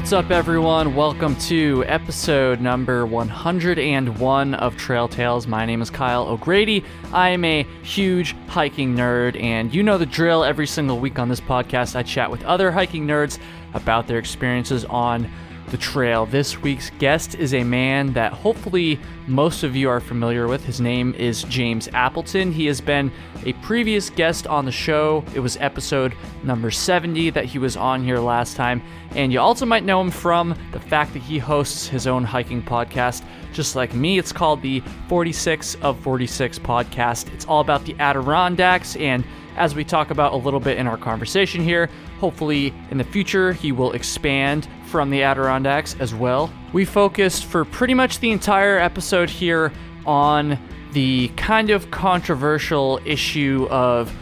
[0.00, 0.94] What's up, everyone?
[0.94, 5.46] Welcome to episode number 101 of Trail Tales.
[5.46, 6.82] My name is Kyle O'Grady.
[7.12, 10.42] I am a huge hiking nerd, and you know the drill.
[10.42, 13.38] Every single week on this podcast, I chat with other hiking nerds
[13.74, 15.30] about their experiences on
[15.70, 16.26] the trail.
[16.26, 20.64] This week's guest is a man that hopefully most of you are familiar with.
[20.64, 22.52] His name is James Appleton.
[22.52, 23.12] He has been
[23.44, 25.24] a previous guest on the show.
[25.34, 28.82] It was episode number 70 that he was on here last time.
[29.12, 32.62] And you also might know him from the fact that he hosts his own hiking
[32.62, 33.24] podcast.
[33.52, 37.32] Just like me, it's called the 46 of 46 podcast.
[37.32, 39.24] It's all about the Adirondacks and
[39.56, 41.88] as we talk about a little bit in our conversation here.
[42.18, 46.52] Hopefully, in the future, he will expand from the Adirondacks as well.
[46.72, 49.72] We focused for pretty much the entire episode here
[50.04, 50.58] on
[50.92, 54.12] the kind of controversial issue of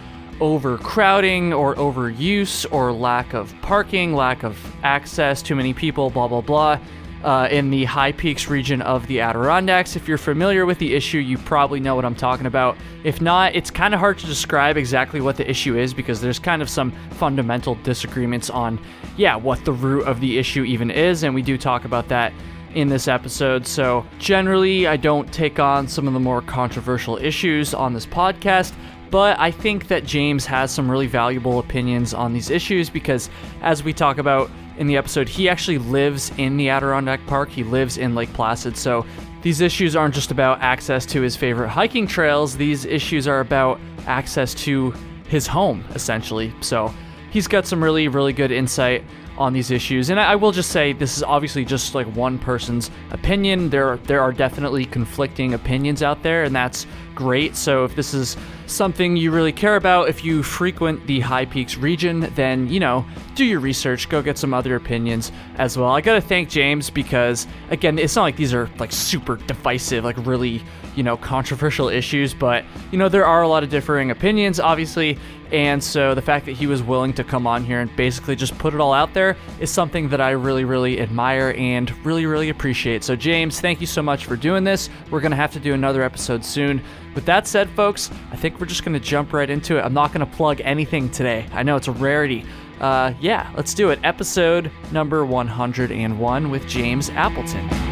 [0.41, 6.43] overcrowding or overuse or lack of parking, lack of access, too many people, blah, blah,
[6.43, 6.79] blah
[7.25, 9.97] uh, in the high peaks region of the Adirondacks.
[9.97, 12.77] If you're familiar with the issue, you probably know what I'm talking about.
[13.05, 16.39] If not, it's kind of hard to describe exactly what the issue is because there's
[16.39, 18.79] kind of some fundamental disagreements on,
[19.17, 22.33] yeah, what the root of the issue even is, and we do talk about that
[22.75, 23.67] in this episode.
[23.67, 28.75] So, generally, I don't take on some of the more controversial issues on this podcast,
[29.11, 33.31] but I think that James has some really valuable opinions on these issues because,
[33.63, 37.51] as we talk about in the episode, he actually lives in the Adirondack Park.
[37.51, 38.77] He lives in Lake Placid.
[38.77, 39.05] So
[39.43, 43.81] these issues aren't just about access to his favorite hiking trails, these issues are about
[44.07, 44.93] access to
[45.29, 46.53] his home, essentially.
[46.61, 46.93] So
[47.31, 49.05] he's got some really, really good insight
[49.39, 50.11] on these issues.
[50.11, 53.71] And I, will just say this is obviously just like one person's opinion.
[53.71, 57.57] There, there are definitely conflicting opinions out there, and that's great.
[57.57, 61.77] So if this is something you really care about, if you frequent the High Peaks
[61.77, 65.91] region, then, you know, do your research, go get some other opinions as well.
[65.91, 70.17] I gotta thank James because, again, it's not like these are like super divisive, like
[70.27, 70.63] really,
[70.97, 75.19] you know, controversial issues, but, you know, there are a lot of differing opinions, obviously.
[75.53, 78.57] And so the fact that he was willing to come on here and basically just
[78.59, 82.51] put it all out there is something that I really, really admire and really, really
[82.51, 83.03] appreciate.
[83.05, 84.91] So, James, thank you so much for doing this.
[85.11, 86.83] We're gonna have to do another episode soon.
[87.15, 89.81] With that said, folks, I think we're just going to jump right into it.
[89.81, 91.47] I'm not going to plug anything today.
[91.53, 92.45] I know it's a rarity.
[92.81, 93.99] Uh, yeah, let's do it.
[94.05, 97.88] Episode number 101 with James Appleton.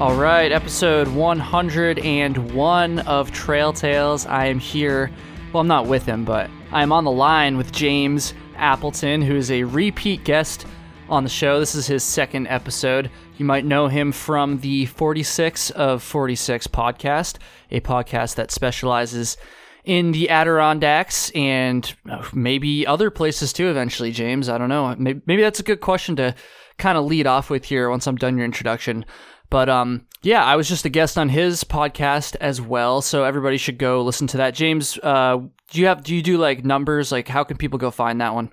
[0.00, 4.24] All right, episode 101 of Trail Tales.
[4.24, 5.10] I am here.
[5.52, 9.50] Well, I'm not with him, but I'm on the line with James Appleton, who is
[9.50, 10.64] a repeat guest
[11.10, 11.60] on the show.
[11.60, 13.10] This is his second episode.
[13.36, 17.36] You might know him from the 46 of 46 podcast,
[17.70, 19.36] a podcast that specializes
[19.84, 24.48] in the Adirondacks and uh, maybe other places too eventually, James.
[24.48, 24.96] I don't know.
[24.98, 26.34] Maybe, maybe that's a good question to
[26.78, 29.04] kind of lead off with here once I'm done your introduction.
[29.50, 33.58] But um, yeah, I was just a guest on his podcast as well, so everybody
[33.58, 34.54] should go listen to that.
[34.54, 35.38] James, uh,
[35.70, 37.10] do you have do you do like numbers?
[37.10, 38.50] Like, how can people go find that one?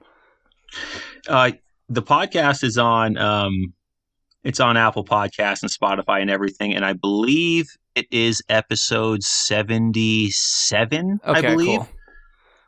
[1.27, 1.51] Uh,
[1.87, 3.73] the podcast is on um,
[4.43, 10.31] it's on Apple Podcasts and Spotify and everything, and I believe it is episode seventy
[10.31, 11.19] seven.
[11.25, 11.79] Okay, I believe.
[11.79, 11.89] Cool.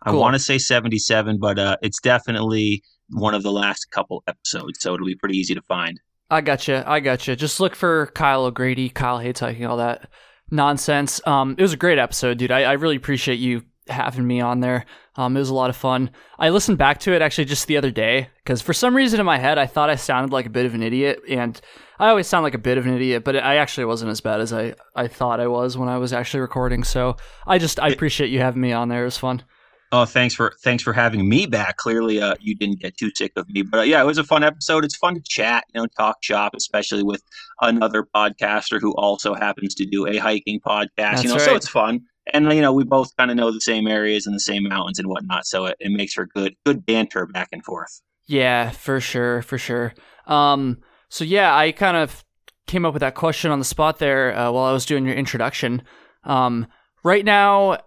[0.03, 0.19] I cool.
[0.19, 4.79] want to say seventy seven, but uh, it's definitely one of the last couple episodes,
[4.81, 5.99] so it'll be pretty easy to find.
[6.29, 6.83] I gotcha.
[6.85, 7.35] I gotcha.
[7.35, 8.89] Just look for Kyle O'Grady.
[8.89, 10.09] Kyle hates hiking, all that
[10.51, 11.25] nonsense.
[11.25, 12.51] Um, it was a great episode, dude.
[12.51, 14.85] I, I really appreciate you having me on there.
[15.15, 16.11] Um, it was a lot of fun.
[16.37, 19.25] I listened back to it actually just the other day because for some reason in
[19.25, 21.59] my head I thought I sounded like a bit of an idiot, and
[21.97, 24.39] I always sound like a bit of an idiot, but I actually wasn't as bad
[24.39, 26.83] as I, I thought I was when I was actually recording.
[26.83, 29.01] So I just I appreciate you having me on there.
[29.01, 29.43] It was fun.
[29.91, 31.77] Oh, thanks for thanks for having me back.
[31.77, 34.23] Clearly, uh, you didn't get too sick of me, but uh, yeah, it was a
[34.23, 34.85] fun episode.
[34.85, 37.23] It's fun to chat, you know, talk shop, especially with
[37.61, 40.89] another podcaster who also happens to do a hiking podcast.
[40.95, 41.45] That's you know, right.
[41.45, 42.01] so it's fun,
[42.31, 44.99] and you know, we both kind of know the same areas and the same mountains
[44.99, 48.01] and whatnot, so it, it makes for good good banter back and forth.
[48.27, 49.95] Yeah, for sure, for sure.
[50.27, 52.23] Um, so yeah, I kind of
[52.67, 55.15] came up with that question on the spot there uh, while I was doing your
[55.15, 55.81] introduction.
[56.23, 56.67] Um,
[57.03, 57.79] right now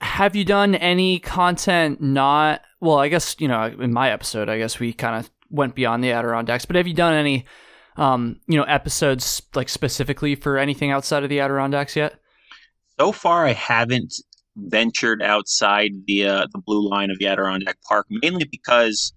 [0.00, 4.58] have you done any content not well i guess you know in my episode i
[4.58, 7.44] guess we kind of went beyond the adirondacks but have you done any
[7.96, 12.20] um you know episodes like specifically for anything outside of the adirondacks yet
[12.98, 14.14] so far i haven't
[14.56, 19.12] ventured outside the uh, the blue line of the adirondack park mainly because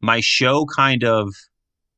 [0.00, 1.34] my show kind of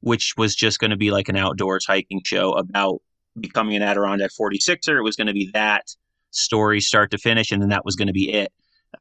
[0.00, 3.00] which was just going to be like an outdoors hiking show about
[3.40, 4.98] becoming an Adirondack 46er.
[4.98, 5.84] It was going to be that
[6.30, 8.52] story start to finish, and then that was going to be it.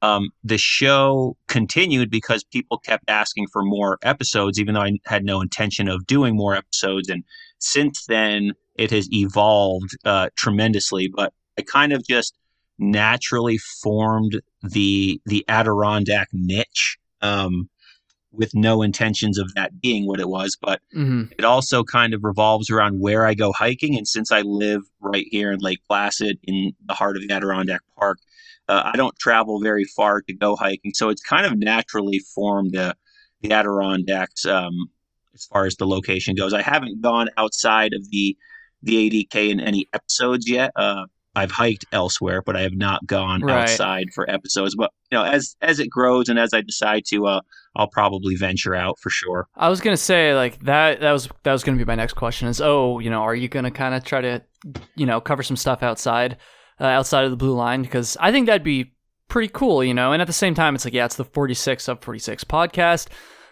[0.02, 5.24] Um, the show continued because people kept asking for more episodes, even though I had
[5.24, 7.10] no intention of doing more episodes.
[7.10, 7.24] And
[7.60, 11.10] since then, it has evolved uh, tremendously.
[11.14, 12.38] But I kind of just
[12.78, 16.98] naturally formed the the Adirondack niche.
[17.22, 17.70] Um,
[18.32, 20.58] with no intentions of that being what it was.
[20.60, 21.32] But mm-hmm.
[21.38, 23.98] it also kind of revolves around where I go hiking.
[23.98, 27.82] And since I live right here in Lake Placid in the heart of the Adirondack
[27.98, 28.20] Park,
[28.70, 30.92] uh, I don't travel very far to go hiking.
[30.94, 32.94] So it's kind of naturally formed uh,
[33.42, 34.74] the Adirondacks um,
[35.34, 36.54] as far as the location goes.
[36.54, 38.38] I haven't gone outside of the
[38.84, 40.72] the ADK in any episodes yet.
[40.76, 41.06] Uh,
[41.38, 43.62] I've hiked elsewhere, but I have not gone right.
[43.62, 44.75] outside for episodes.
[44.75, 47.42] But you know, as as it grows and as I decide to, uh,
[47.75, 49.48] I'll probably venture out for sure.
[49.56, 51.00] I was gonna say like that.
[51.00, 52.48] That was that was gonna be my next question.
[52.48, 54.42] Is oh, you know, are you gonna kind of try to,
[54.95, 56.38] you know, cover some stuff outside,
[56.80, 57.83] uh, outside of the blue line?
[57.83, 58.95] Because I think that'd be
[59.28, 60.13] pretty cool, you know.
[60.13, 63.10] And at the same time, it's like yeah, it's the 46 of 46 podcast.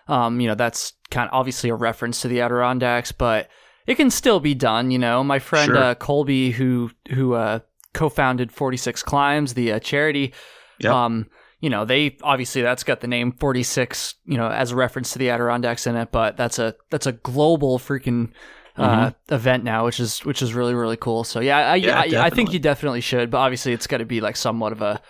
[0.07, 3.47] Um, you know, that's kind of obviously a reference to the Adirondacks, but
[3.85, 5.23] it can still be done, you know.
[5.23, 5.77] My friend sure.
[5.77, 7.59] uh, Colby, who who uh,
[7.95, 10.33] co-founded 46 Climbs, the uh, charity.
[10.79, 10.93] Yep.
[10.93, 11.27] Um,
[11.61, 15.19] you know, they obviously that's got the name 46, you know, as a reference to
[15.19, 18.31] the Adirondacks in it, but that's a that's a global freaking
[18.77, 19.33] uh, mm-hmm.
[19.33, 21.23] event now, which is which is really really cool.
[21.23, 24.05] So yeah, I yeah, I, I, think you definitely should, but obviously it's got to
[24.05, 25.01] be like somewhat of a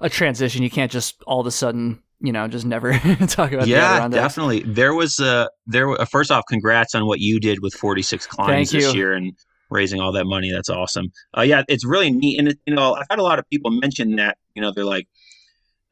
[0.00, 0.62] a transition.
[0.62, 2.92] You can't just all of a sudden you know just never
[3.28, 7.40] talk about yeah definitely there was a there uh, first off congrats on what you
[7.40, 9.32] did with 46 climbs this year and
[9.70, 10.50] raising all that money.
[10.50, 11.12] That's awesome.
[11.36, 12.38] Uh, yeah, it's really neat.
[12.38, 14.84] And, it, you know, I've had a lot of people mention that, you know, they're
[14.84, 15.08] like,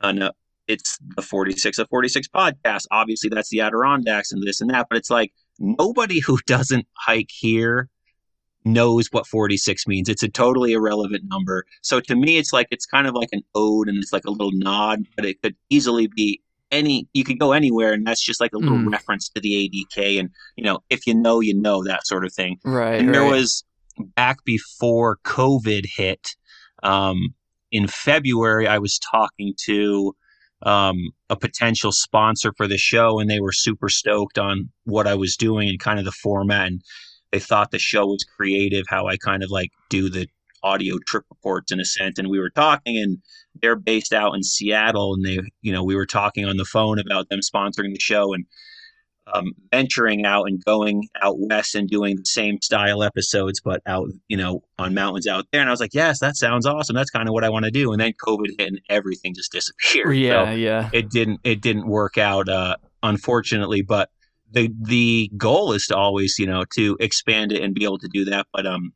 [0.01, 0.33] uh, no,
[0.67, 2.87] it's the 46 of 46 podcast.
[2.91, 4.87] Obviously, that's the Adirondacks and this and that.
[4.89, 7.89] But it's like nobody who doesn't hike here
[8.65, 10.09] knows what 46 means.
[10.09, 11.65] It's a totally irrelevant number.
[11.83, 14.31] So to me, it's like, it's kind of like an ode and it's like a
[14.31, 18.41] little nod, but it could easily be any you could go anywhere and that's just
[18.41, 18.93] like a little mm.
[18.93, 22.33] reference to the adk and you know if you know you know that sort of
[22.33, 23.13] thing right and right.
[23.13, 23.65] there was
[24.15, 26.37] back before COVID hit,
[26.83, 27.35] um,
[27.71, 30.15] in February, I was talking to
[30.62, 35.15] um, a potential sponsor for the show, and they were super stoked on what I
[35.15, 36.69] was doing and kind of the format.
[36.69, 36.83] And
[37.31, 40.29] they thought the show was creative, how I kind of like do the
[40.62, 42.19] audio trip reports in a sense.
[42.19, 43.19] And we were talking, and
[43.61, 46.99] they're based out in Seattle, and they, you know, we were talking on the phone
[46.99, 48.44] about them sponsoring the show, and
[49.33, 54.09] um, venturing out and going out west and doing the same style episodes, but out,
[54.29, 55.61] you know, on mountains out there.
[55.61, 56.95] And I was like, yes, that sounds awesome.
[56.95, 57.93] That's kind of what I want to do.
[57.93, 60.17] And then COVID hit and everything just disappeared.
[60.17, 60.91] Yeah, so yeah.
[60.93, 61.41] It didn't.
[61.45, 63.83] It didn't work out, uh, unfortunately.
[63.83, 64.11] But
[64.51, 68.09] the the goal is to always, you know, to expand it and be able to
[68.09, 68.47] do that.
[68.53, 68.93] But um,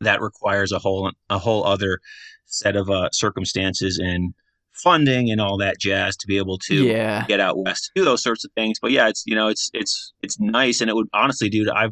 [0.00, 2.00] that requires a whole a whole other
[2.46, 4.34] set of uh, circumstances and
[4.82, 7.24] funding and all that jazz to be able to yeah.
[7.26, 8.78] get out west to do those sorts of things.
[8.80, 11.88] But yeah, it's you know it's it's it's nice, and it would honestly, dude, I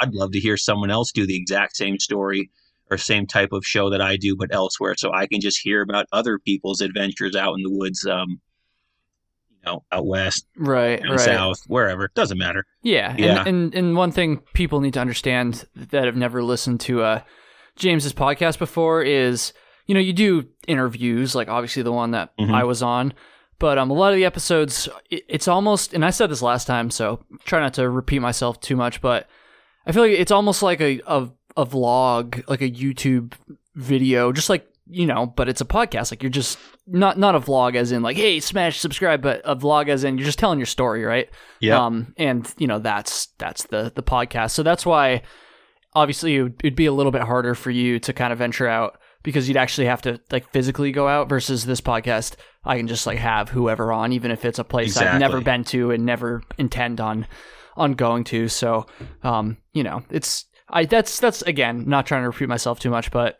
[0.00, 2.50] I'd love to hear someone else do the exact same story
[2.90, 5.82] or same type of show that I do, but elsewhere, so I can just hear
[5.82, 8.06] about other people's adventures out in the woods.
[8.06, 8.40] Um,
[9.50, 11.20] you know, out west, right, right.
[11.20, 12.10] south, wherever.
[12.14, 12.66] Doesn't matter.
[12.82, 13.40] Yeah, yeah.
[13.40, 17.20] And, and, and one thing people need to understand that have never listened to uh,
[17.76, 19.52] James's podcast before is
[19.86, 22.54] you know, you do interviews, like obviously the one that mm-hmm.
[22.54, 23.14] I was on,
[23.58, 26.66] but um, a lot of the episodes, it, it's almost, and I said this last
[26.66, 29.28] time, so try not to repeat myself too much, but
[29.86, 33.34] I feel like it's almost like a, a, a vlog, like a YouTube
[33.74, 36.12] video, just like you know, but it's a podcast.
[36.12, 39.56] Like you're just not not a vlog as in like, hey, smash subscribe, but a
[39.56, 41.30] vlog as in you're just telling your story, right?
[41.60, 41.84] Yeah.
[41.84, 44.50] Um, and you know that's that's the the podcast.
[44.50, 45.22] So that's why
[45.94, 48.68] obviously it would, it'd be a little bit harder for you to kind of venture
[48.68, 52.86] out because you'd actually have to like physically go out versus this podcast I can
[52.86, 55.10] just like have whoever on even if it's a place exactly.
[55.10, 57.26] I've never been to and never intend on
[57.76, 58.48] on going to.
[58.48, 58.86] So
[59.22, 63.10] um you know it's I that's that's again not trying to repeat myself too much
[63.10, 63.38] but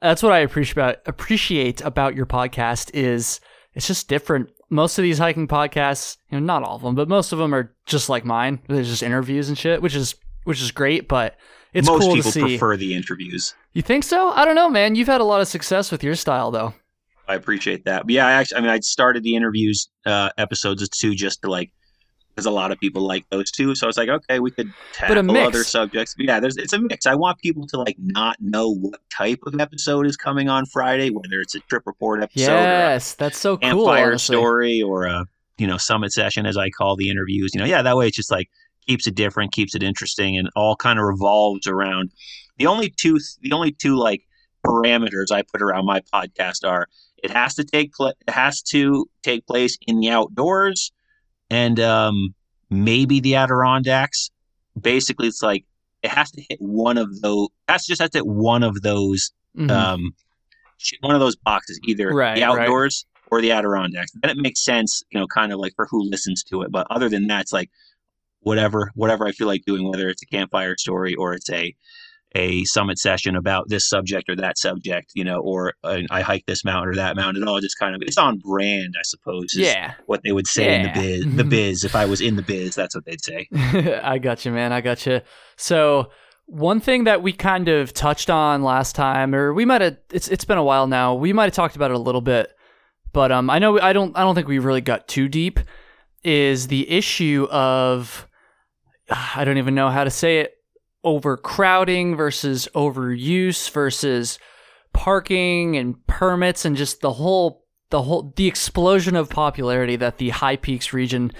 [0.00, 3.40] that's what I appreciate about appreciate about your podcast is
[3.74, 4.50] it's just different.
[4.70, 7.54] Most of these hiking podcasts you know not all of them but most of them
[7.54, 8.60] are just like mine.
[8.68, 10.14] There's just interviews and shit which is
[10.44, 11.36] which is great but
[11.74, 14.30] it's most cool people prefer the interviews you think so?
[14.30, 14.94] I don't know, man.
[14.94, 16.74] You've had a lot of success with your style, though.
[17.26, 18.02] I appreciate that.
[18.04, 21.50] But yeah, I actually, I mean, I started the interviews uh, episodes too, just to
[21.50, 21.72] like,
[22.30, 23.74] because a lot of people like those too.
[23.74, 26.14] So I was like, okay, we could tackle other subjects.
[26.16, 27.06] But yeah, there's it's a mix.
[27.06, 31.10] I want people to like not know what type of episode is coming on Friday,
[31.10, 33.86] whether it's a trip report episode, yes, that's so cool.
[33.86, 35.24] Campfire story, or a
[35.58, 37.52] you know summit session, as I call the interviews.
[37.54, 38.48] You know, yeah, that way it's just like
[38.86, 42.10] keeps it different, keeps it interesting, and all kind of revolves around
[42.58, 44.22] the only two the only two like
[44.64, 46.88] parameters I put around my podcast are
[47.22, 50.92] it has to take pl- it has to take place in the outdoors
[51.50, 52.34] and um,
[52.70, 54.30] maybe the Adirondacks.
[54.80, 55.64] Basically, it's like
[56.02, 57.48] it has to hit one of those.
[57.68, 59.32] That's just has to hit one of those.
[59.56, 59.70] Mm-hmm.
[59.70, 60.14] Um,
[61.00, 63.28] one of those boxes, either right, the outdoors right.
[63.30, 64.10] or the Adirondacks.
[64.20, 66.72] Then it makes sense, you know, kind of like for who listens to it.
[66.72, 67.70] But other than that, it's like
[68.44, 71.74] whatever, whatever I feel like doing, whether it's a campfire story or it's a
[72.36, 76.44] a summit session about this subject or that subject, you know, or uh, I hike
[76.46, 77.42] this mountain or that mountain.
[77.42, 79.54] It all just kind of it's on brand, I suppose.
[79.54, 80.76] yeah, what they would say yeah.
[80.76, 81.36] in the biz.
[81.36, 81.84] The biz.
[81.84, 83.48] if I was in the biz, that's what they'd say.
[84.02, 84.72] I got you, man.
[84.72, 85.20] I got you.
[85.56, 86.10] So
[86.46, 90.28] one thing that we kind of touched on last time, or we might have it's
[90.28, 91.14] it's been a while now.
[91.14, 92.52] We might have talked about it a little bit,
[93.12, 95.60] but um, I know I don't I don't think we really got too deep.
[96.24, 98.26] Is the issue of
[99.14, 100.54] I don't even know how to say it.
[101.04, 104.38] Overcrowding versus overuse versus
[104.92, 110.30] parking and permits and just the whole the whole the explosion of popularity that the
[110.30, 111.30] high peaks region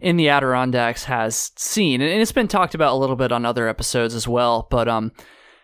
[0.00, 2.00] in the Adirondacks has seen.
[2.00, 5.10] And it's been talked about a little bit on other episodes as well but um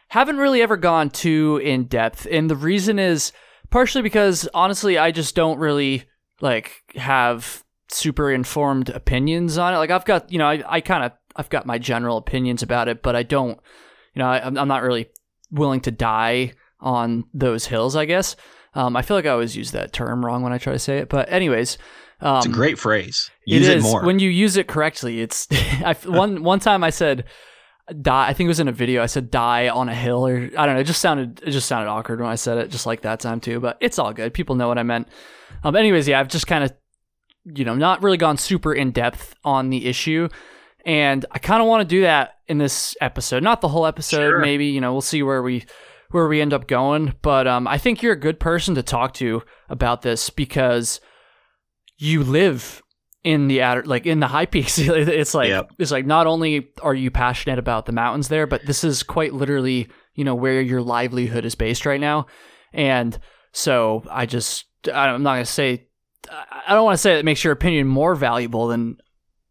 [0.08, 2.26] haven't really ever gone too in depth.
[2.30, 3.32] And the reason is
[3.70, 6.04] partially because honestly I just don't really
[6.40, 9.78] like have super informed opinions on it.
[9.78, 12.88] Like I've got you know I, I kind of I've got my general opinions about
[12.88, 13.58] it, but I don't,
[14.14, 15.08] you know, I, am not really
[15.50, 17.96] willing to die on those hills.
[17.96, 18.36] I guess.
[18.74, 20.98] Um, I feel like I always use that term wrong when I try to say
[20.98, 21.78] it, but anyways,
[22.20, 23.30] um, it's a great phrase.
[23.46, 25.20] Use it, it more when you use it correctly.
[25.20, 25.46] It's
[25.84, 27.24] I, one one time I said
[28.00, 28.28] die.
[28.28, 29.02] I think it was in a video.
[29.02, 30.80] I said die on a hill, or I don't know.
[30.80, 33.40] It just sounded it just sounded awkward when I said it, just like that time
[33.40, 33.60] too.
[33.60, 34.32] But it's all good.
[34.32, 35.08] People know what I meant.
[35.62, 36.72] Um, anyways, yeah, I've just kind of
[37.44, 40.28] you know not really gone super in depth on the issue.
[40.84, 43.42] And I kind of want to do that in this episode.
[43.42, 44.38] Not the whole episode, sure.
[44.38, 45.64] maybe, you know, we'll see where we
[46.10, 49.14] where we end up going, but um, I think you're a good person to talk
[49.14, 51.00] to about this because
[51.98, 52.82] you live
[53.24, 54.78] in the outer, like in the high peaks.
[54.78, 55.72] it's like yep.
[55.78, 59.34] it's like not only are you passionate about the mountains there, but this is quite
[59.34, 62.26] literally, you know, where your livelihood is based right now.
[62.72, 63.18] And
[63.52, 65.88] so I just I'm not gonna say
[66.30, 68.98] I don't want to say it makes your opinion more valuable than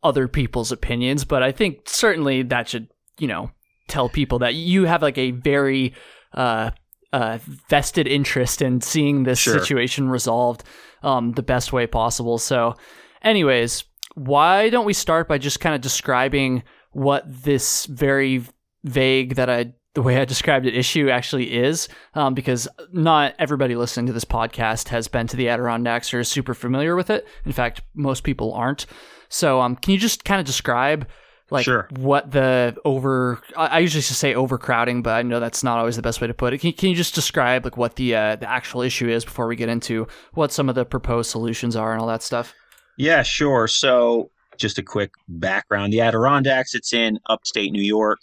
[0.04, 2.88] other people's opinions, but I think certainly that should,
[3.20, 3.52] you know,
[3.88, 5.94] tell people that you have like a very
[6.34, 6.72] uh,
[7.12, 9.60] uh, vested interest in seeing this sure.
[9.60, 10.64] situation resolved
[11.04, 12.38] um, the best way possible.
[12.38, 12.76] So,
[13.22, 13.84] anyways,
[14.16, 18.44] why don't we start by just kind of describing what this very
[18.84, 23.76] vague that I the way I described it issue actually is, um, because not everybody
[23.76, 27.28] listening to this podcast has been to the Adirondacks or is super familiar with it.
[27.46, 28.88] In fact, most people aren't.
[29.34, 31.08] So, um, can you just kind of describe
[31.50, 31.88] like sure.
[31.98, 33.42] what the over?
[33.58, 36.36] I usually just say overcrowding, but I know that's not always the best way to
[36.36, 36.60] put it.
[36.60, 39.48] Can you, can you just describe like what the uh, the actual issue is before
[39.48, 42.54] we get into what some of the proposed solutions are and all that stuff?
[42.96, 43.68] Yeah, sure.
[43.68, 46.76] So, just a quick background: the Adirondacks.
[46.76, 48.20] It's in upstate New York.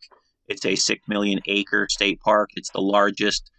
[0.47, 2.51] It's a six million acre state park.
[2.55, 3.51] It's the largest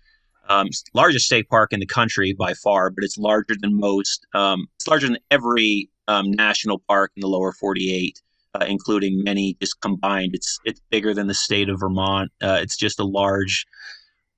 [0.47, 4.25] um, largest state park in the country by far, but it's larger than most.
[4.33, 8.21] Um, it's larger than every um, national park in the lower 48,
[8.53, 10.31] uh, including many just combined.
[10.33, 12.31] It's it's bigger than the state of Vermont.
[12.41, 13.65] Uh, it's just a large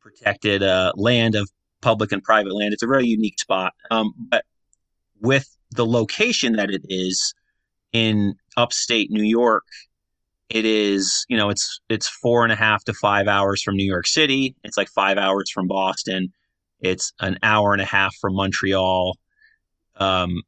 [0.02, 1.50] protected uh, land of
[1.82, 2.74] public and private land.
[2.74, 3.74] It's a very unique spot.
[3.92, 4.46] Um, but
[5.22, 7.34] with the location that it is
[7.92, 9.64] in upstate New York,
[10.50, 13.86] it is you know it's it's four and a half to five hours from New
[13.86, 14.56] York City.
[14.64, 16.32] It's like five hours from Boston.
[16.80, 19.18] It's an hour and a half from Montreal.
[19.96, 20.42] Um,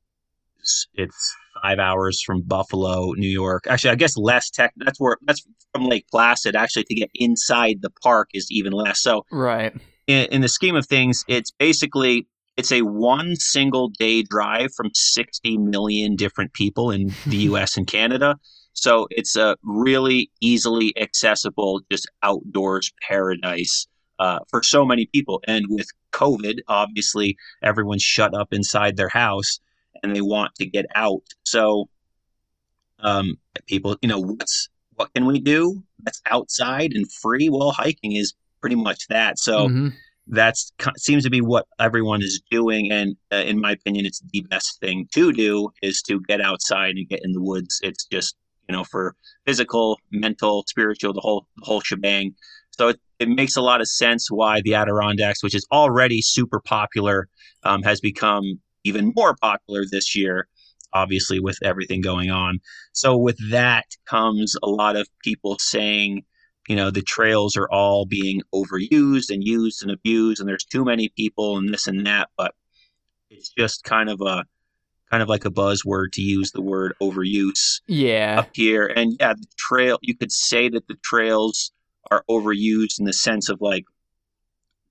[0.93, 3.65] it's five hours from Buffalo, New York.
[3.67, 4.73] Actually, I guess less tech.
[4.77, 6.55] That's where that's from Lake Placid.
[6.55, 9.01] Actually, to get inside the park is even less.
[9.01, 9.73] So right
[10.07, 14.89] in, in the scheme of things, it's basically it's a one single day drive from
[14.93, 18.35] 60 million different people in the US and Canada.
[18.73, 23.87] So it's a really easily accessible, just outdoors paradise
[24.19, 25.41] uh, for so many people.
[25.47, 29.59] And with COVID, obviously, everyone's shut up inside their house
[30.05, 31.23] and they want to get out.
[31.43, 31.89] So,
[32.99, 37.49] um, people, you know, what's what can we do that's outside and free?
[37.49, 39.39] Well, hiking is pretty much that.
[39.39, 39.67] So.
[39.67, 39.89] Mm-hmm.
[40.27, 44.41] That's seems to be what everyone is doing, and uh, in my opinion, it's the
[44.49, 47.79] best thing to do is to get outside and get in the woods.
[47.83, 48.35] It's just
[48.67, 52.33] you know for physical, mental, spiritual, the whole the whole shebang.
[52.71, 56.59] So it, it makes a lot of sense why the Adirondacks, which is already super
[56.59, 57.29] popular,
[57.63, 60.47] um, has become even more popular this year.
[60.93, 62.57] obviously with everything going on.
[62.93, 66.23] So with that comes a lot of people saying,
[66.69, 70.85] you know, the trails are all being overused and used and abused, and there's too
[70.85, 72.29] many people and this and that.
[72.37, 72.53] But
[73.29, 74.45] it's just kind of a
[75.11, 78.39] kind of like a buzzword to use the word overuse Yeah.
[78.39, 78.85] up here.
[78.87, 81.71] And yeah, the trail, you could say that the trails
[82.09, 83.83] are overused in the sense of like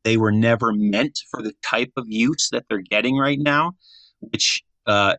[0.04, 3.72] they were never meant for the type of use that they're getting right now,
[4.20, 5.16] which uh,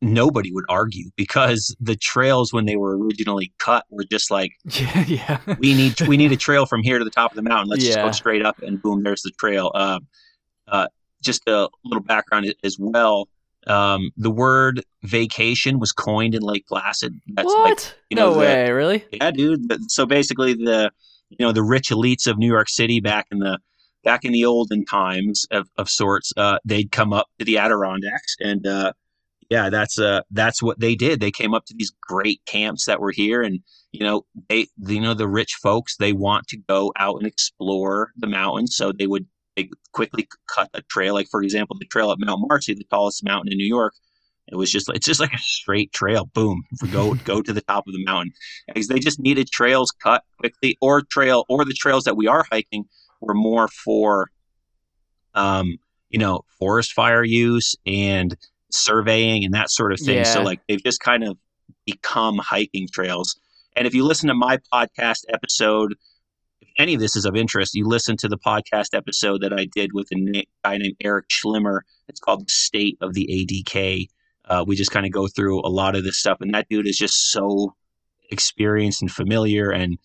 [0.00, 5.04] nobody would argue because the trails when they were originally cut were just like Yeah.
[5.06, 5.38] Yeah.
[5.58, 7.68] we need we need a trail from here to the top of the mountain.
[7.70, 9.70] Let's just go straight up and boom, there's the trail.
[9.74, 10.00] Uh,
[10.68, 10.88] uh,
[11.22, 13.28] just a little background as well.
[13.66, 17.14] Um, the word vacation was coined in Lake Placid.
[17.28, 17.64] That's what?
[17.70, 18.70] like you know, no the- way.
[18.70, 19.04] Really?
[19.10, 19.62] yeah, dude.
[19.90, 20.90] So basically, the
[21.30, 23.58] you know the rich elites of New York City back in the
[24.04, 28.36] back in the olden times of, of sorts, uh, they'd come up to the Adirondacks,
[28.40, 28.92] and uh,
[29.50, 31.20] yeah, that's uh that's what they did.
[31.20, 33.60] They came up to these great camps that were here, and
[33.92, 38.12] you know they you know the rich folks they want to go out and explore
[38.16, 41.14] the mountains, so they would they quickly cut a trail.
[41.14, 43.94] Like for example, the trail at Mount Marcy, the tallest mountain in New York.
[44.48, 46.26] It was just it's just like a straight trail.
[46.26, 48.32] Boom, go go to the top of the mountain
[48.66, 52.44] because they just needed trails cut quickly, or trail or the trails that we are
[52.50, 52.84] hiking
[53.24, 54.30] were more for,
[55.34, 55.76] um,
[56.10, 58.36] you know, forest fire use and
[58.70, 60.24] surveying and that sort of thing.
[60.24, 61.36] So like they've just kind of
[61.86, 63.38] become hiking trails.
[63.76, 65.94] And if you listen to my podcast episode,
[66.60, 69.66] if any of this is of interest, you listen to the podcast episode that I
[69.74, 71.80] did with a guy named Eric Schlimmer.
[72.08, 74.06] It's called "The State of the ADK."
[74.46, 76.86] Uh, we just kind of go through a lot of this stuff, and that dude
[76.86, 77.74] is just so
[78.30, 79.98] experienced and familiar, and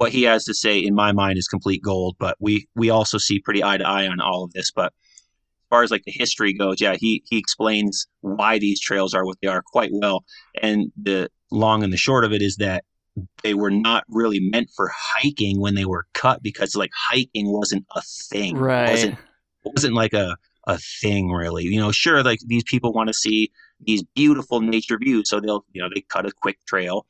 [0.00, 2.16] what he has to say, in my mind, is complete gold.
[2.18, 4.70] But we we also see pretty eye to eye on all of this.
[4.70, 9.12] But as far as like the history goes, yeah, he he explains why these trails
[9.14, 10.24] are what they are quite well.
[10.62, 12.84] And the long and the short of it is that
[13.42, 17.84] they were not really meant for hiking when they were cut because like hiking wasn't
[17.96, 18.56] a thing.
[18.56, 18.88] It Right.
[18.90, 19.18] wasn't
[19.64, 20.36] wasn't like a
[20.66, 21.64] a thing really.
[21.64, 25.64] You know, sure, like these people want to see these beautiful nature views, so they'll
[25.72, 27.06] you know they cut a quick trail,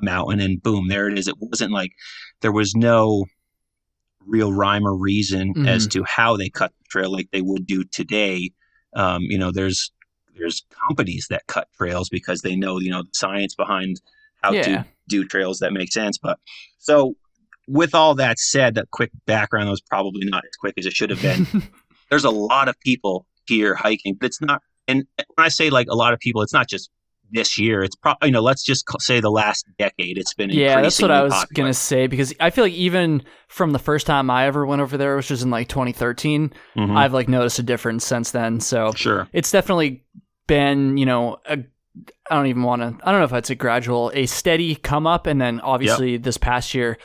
[0.00, 1.28] a mountain, and boom, there it is.
[1.28, 1.92] It wasn't like
[2.40, 3.26] there was no
[4.26, 6.00] real rhyme or reason as Mm-hmm.
[6.00, 8.50] to how they cut the trail like they would do today.
[8.94, 9.90] Um, you know, there's
[10.36, 14.00] there's companies that cut trails because they know you know the science behind
[14.42, 14.62] how Yeah.
[14.62, 16.18] to do trails that make sense.
[16.18, 16.38] But
[16.78, 17.16] so
[17.66, 21.10] with all that said, that quick background was probably not as quick as it should
[21.10, 21.46] have been.
[22.10, 24.62] There's a lot of people here hiking, but it's not.
[24.86, 26.88] And when I say like a lot of people, it's not just
[27.30, 27.82] this year.
[27.82, 30.18] It's probably you know let's just say the last decade.
[30.18, 31.64] It's been yeah, that's what I was popular.
[31.64, 34.96] gonna say because I feel like even from the first time I ever went over
[34.96, 36.96] there, which was in like 2013, Mhm.
[36.96, 38.60] I've like noticed a difference since then.
[38.60, 39.28] So sure.
[39.32, 40.04] it's definitely
[40.46, 41.58] been you know a
[42.30, 45.06] I don't even want to I don't know if it's a gradual a steady come
[45.06, 46.96] up and then obviously this past year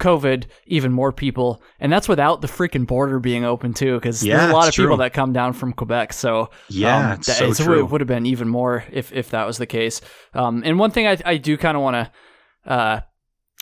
[0.00, 1.62] COVID even more people.
[1.78, 4.68] And that's without the freaking border being open too because Yeah, there's a lot of
[4.68, 6.12] it's people that come down from Quebec.
[6.12, 7.78] So Yeah, um, it's that- so it's- true.
[7.78, 10.00] it would have been even more if if that was the case.
[10.34, 13.00] Um, and one thing I, I do kind of want to uh,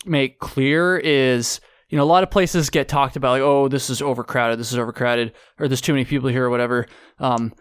[0.07, 3.90] make clear is you know a lot of places get talked about like oh this
[3.90, 6.87] is overcrowded this is overcrowded or there's too many people here or whatever.
[7.18, 7.53] Um,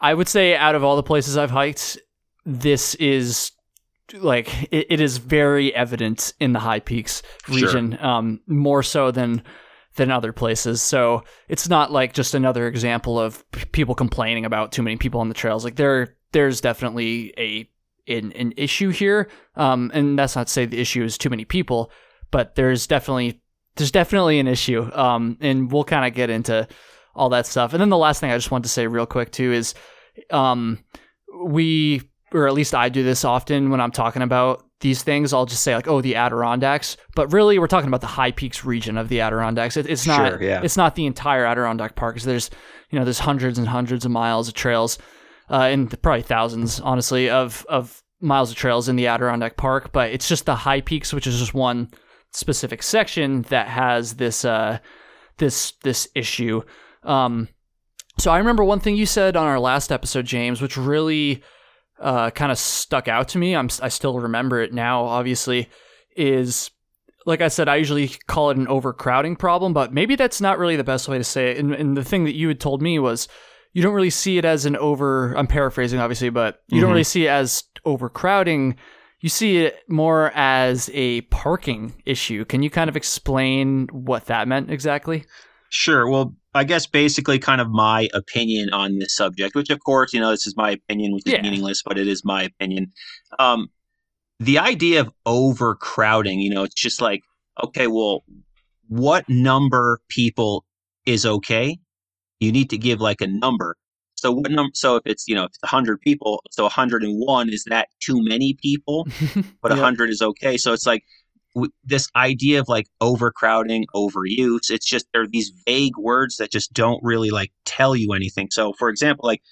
[0.00, 1.98] I would say out of all the places I've hiked,
[2.44, 3.52] this is
[4.14, 7.56] like it, it is very evident in the high peaks Sure.
[7.56, 9.42] region, um, more so than
[9.96, 10.82] than other places.
[10.82, 15.20] So it's not like just another example of p- people complaining about too many people
[15.20, 15.64] on the trails.
[15.64, 17.68] Like there, there's definitely a
[18.08, 21.44] an, an issue here, um, and that's not to say the issue is too many
[21.44, 21.90] people,
[22.30, 23.40] but there's definitely
[23.76, 26.68] there's definitely an issue, um, and we'll kind of get into
[27.14, 27.72] all that stuff.
[27.72, 29.74] And then the last thing I just want to say real quick too is,
[30.30, 30.78] um,
[31.42, 35.32] we or at least I do this often when I'm talking about these things.
[35.32, 38.64] I'll just say like, oh, the Adirondacks, but really we're talking about the high peaks
[38.64, 39.76] region of the Adirondacks.
[39.76, 40.60] It, it's not Sure, yeah.
[40.62, 42.16] it's not the entire Adirondack Park.
[42.16, 42.50] 'cause there's
[42.90, 44.98] you know there's hundreds and hundreds of miles of trails,
[45.50, 49.92] uh, and probably thousands honestly of of miles of trails in the Adirondack Park.
[49.92, 51.90] But it's just the high peaks, which is just one
[52.32, 54.78] specific section that has this uh
[55.38, 56.62] this this issue.
[57.02, 57.48] Um,
[58.18, 61.42] so I remember one thing you said on our last episode, James, which really
[62.00, 63.54] uh, kind of stuck out to me.
[63.56, 65.04] I'm I still remember it now.
[65.04, 65.68] Obviously,
[66.16, 66.70] is
[67.24, 70.76] like I said, I usually call it an overcrowding problem, but maybe that's not really
[70.76, 71.58] the best way to say it.
[71.58, 73.26] And, and the thing that you had told me was
[73.72, 75.32] you don't really see it as an over.
[75.36, 76.92] I'm paraphrasing, obviously, but you don't Mhm.
[76.92, 78.76] really see it as overcrowding.
[79.20, 82.44] You see it more as a parking issue.
[82.44, 85.24] Can you kind of explain what that meant exactly?
[85.68, 86.08] Sure.
[86.08, 90.20] Well, I guess basically kind of my opinion on this subject, which of course, you
[90.20, 91.42] know, this is my opinion, which is Yeah.
[91.42, 92.92] meaningless, but it is my opinion.
[93.38, 93.68] Um,
[94.40, 97.22] the idea of overcrowding, you know, it's just like,
[97.62, 98.24] okay, well,
[98.88, 100.64] what number people
[101.06, 101.78] is okay?
[102.40, 103.76] You need to give like a number.
[104.14, 104.70] So what number?
[104.74, 108.54] So if it's you know if it's hundred people, so 101 is that too many
[108.54, 109.06] people?
[109.62, 109.78] But Yep.
[109.78, 110.56] 100 is okay.
[110.58, 111.02] So it's like
[111.56, 114.70] w- this idea of like overcrowding, overuse.
[114.70, 118.48] It's just there are these vague words that just don't really like tell you anything.
[118.52, 119.42] So for example, like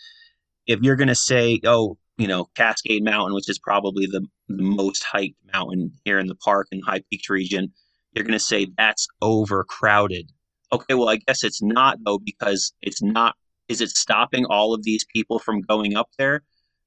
[0.66, 5.02] if you're gonna say, oh, you know, Cascade Mountain, which is probably the, the most
[5.02, 7.72] hiked mountain here in the park in the High Peaks region,
[8.12, 10.30] you're gonna say that's overcrowded.
[10.72, 13.34] Okay, well, I guess it's not though because it's not.
[13.68, 16.42] Is it stopping all of these people from going up there?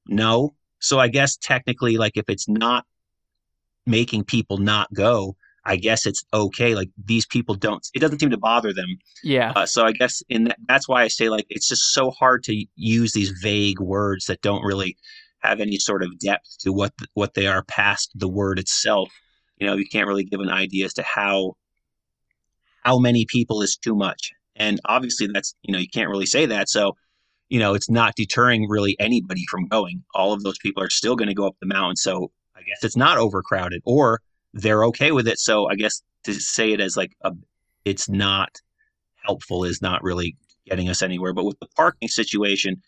[0.06, 0.54] No.
[0.78, 2.84] So I guess technically, like if it's not
[3.88, 6.74] making people not go, I guess it's okay.
[6.74, 7.86] Like these people don't.
[7.94, 8.98] It doesn't seem to bother them.
[9.22, 9.52] yeah.
[9.54, 12.42] Uh, so I guess in that, that's why I say like it's just so hard
[12.44, 14.96] to use these vague words that don't really
[15.40, 19.10] have any sort of depth to what what they are past the word itself.
[19.58, 21.56] You know, you can't really give an idea as to how
[22.82, 24.32] how many people is too much.
[24.56, 26.68] And obviously that's, you know, you can't really say that.
[26.68, 26.96] So,
[27.48, 30.02] you know, it's not deterring really anybody from going.
[30.14, 31.96] All of those people are still going to go up the mountain.
[31.96, 34.20] So I guess it's not overcrowded or
[34.52, 35.38] they're okay with it.
[35.38, 37.32] So I guess to say it as like a,
[37.84, 38.60] it's not
[39.24, 41.32] helpful is not really getting us anywhere.
[41.32, 42.82] But with the parking situation,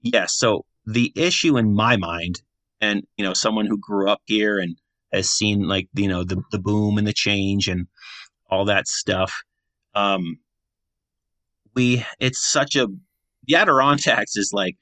[0.00, 0.34] yes.
[0.36, 2.42] So the issue in my mind,
[2.80, 4.76] and you know, someone who grew up here and
[5.12, 7.86] has seen like you know the the boom and the change and
[8.50, 9.42] all that stuff.
[9.94, 10.38] Um,
[11.74, 12.88] we it's such a
[13.46, 14.76] the Adirondacks is like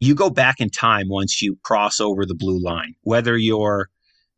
[0.00, 3.88] you go back in time once you cross over the blue line, whether you're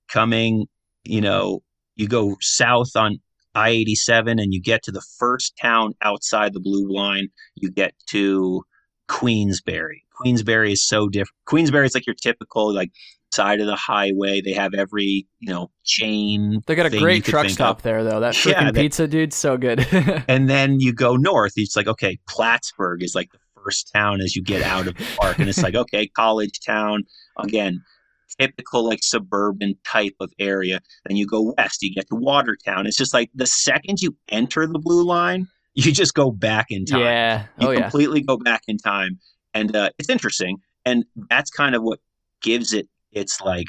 [0.08, 0.66] coming,
[1.04, 1.60] you know,
[1.96, 3.18] you go south on
[3.54, 7.94] I 87 and you get to the first town outside the blue line, you get
[8.10, 8.62] to
[9.08, 10.04] Queensbury.
[10.16, 11.34] Queensbury is so different.
[11.46, 12.90] Queensbury is like your typical like
[13.32, 14.40] side of the highway.
[14.44, 16.60] They have every, you know, chain.
[16.66, 17.82] They got a great truck stop of.
[17.82, 18.20] there, though.
[18.20, 19.86] That Yeah, they- pizza, dude, so good.
[20.28, 21.52] And then you go north.
[21.56, 25.04] It's like, okay, Plattsburgh is like the first town as you get out of the
[25.18, 25.38] park.
[25.38, 27.04] And it's like, okay, college town.
[27.38, 27.82] Again,
[28.40, 30.80] typical like suburban type of area.
[31.06, 32.86] Then you go west, you get to Watertown.
[32.86, 36.84] It's just like the second you enter the blue line, you just go back in
[36.86, 37.00] time.
[37.00, 37.46] yeah.
[37.58, 37.80] You Oh yeah.
[37.82, 39.18] completely go back in time.
[39.54, 40.58] And uh, it's interesting.
[40.84, 41.98] And that's kind of what
[42.42, 43.66] gives it its like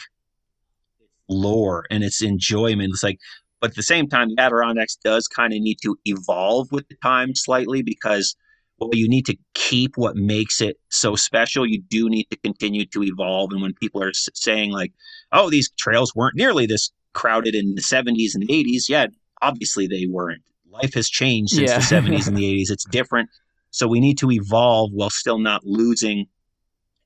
[1.27, 2.91] lore and its enjoyment.
[2.93, 3.17] It's like,
[3.62, 6.95] but at the same time, the Adirondacks does kind of need to evolve with the
[7.03, 8.35] time slightly because,
[8.79, 11.65] well, you need to keep what makes it so special.
[11.65, 13.51] You do need to continue to evolve.
[13.51, 14.93] And when people are saying, like,
[15.31, 19.07] oh, these trails weren't nearly this crowded in the 70s and the 80s, yeah,
[19.41, 20.41] obviously they weren't.
[20.69, 21.77] Life has changed since Yeah.
[21.77, 22.71] the 70s and the 80s.
[22.71, 23.29] It's different.
[23.71, 26.27] So we need to evolve while still not losing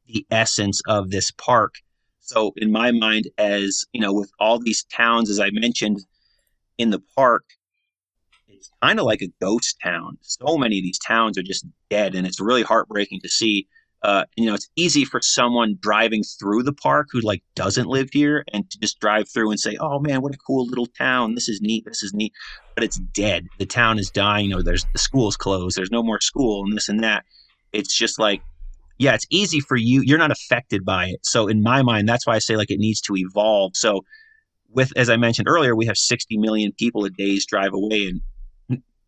[0.07, 1.75] the essence of this park.
[2.19, 5.99] So in my mind, as you know, with all these towns, as I mentioned
[6.77, 7.43] in the park,
[8.63, 10.17] it's kind of like a ghost town.
[10.21, 13.67] So many of these towns are just dead, and it's really heartbreaking to see.
[14.02, 18.10] Uh, you know, it's easy for someone driving through the park who like doesn't live
[18.12, 21.36] here and to just drive through and say, "Oh man, what a cool little town!
[21.36, 21.86] This is neat.
[21.86, 22.34] This is neat."
[22.76, 23.47] But it's dead.
[23.60, 24.45] The town is dying.
[24.45, 25.78] You know, there's the school's closed.
[25.78, 27.26] There's no more school, and this and that.
[27.71, 28.41] It's just like
[28.97, 30.02] yeah, it's easy for you.
[30.02, 31.19] You're not affected by it.
[31.23, 33.71] So in my mind, that's why I say like it needs to evolve.
[33.76, 34.04] So
[34.73, 38.21] with as I mentioned earlier, we have 60 million people a day's drive away, and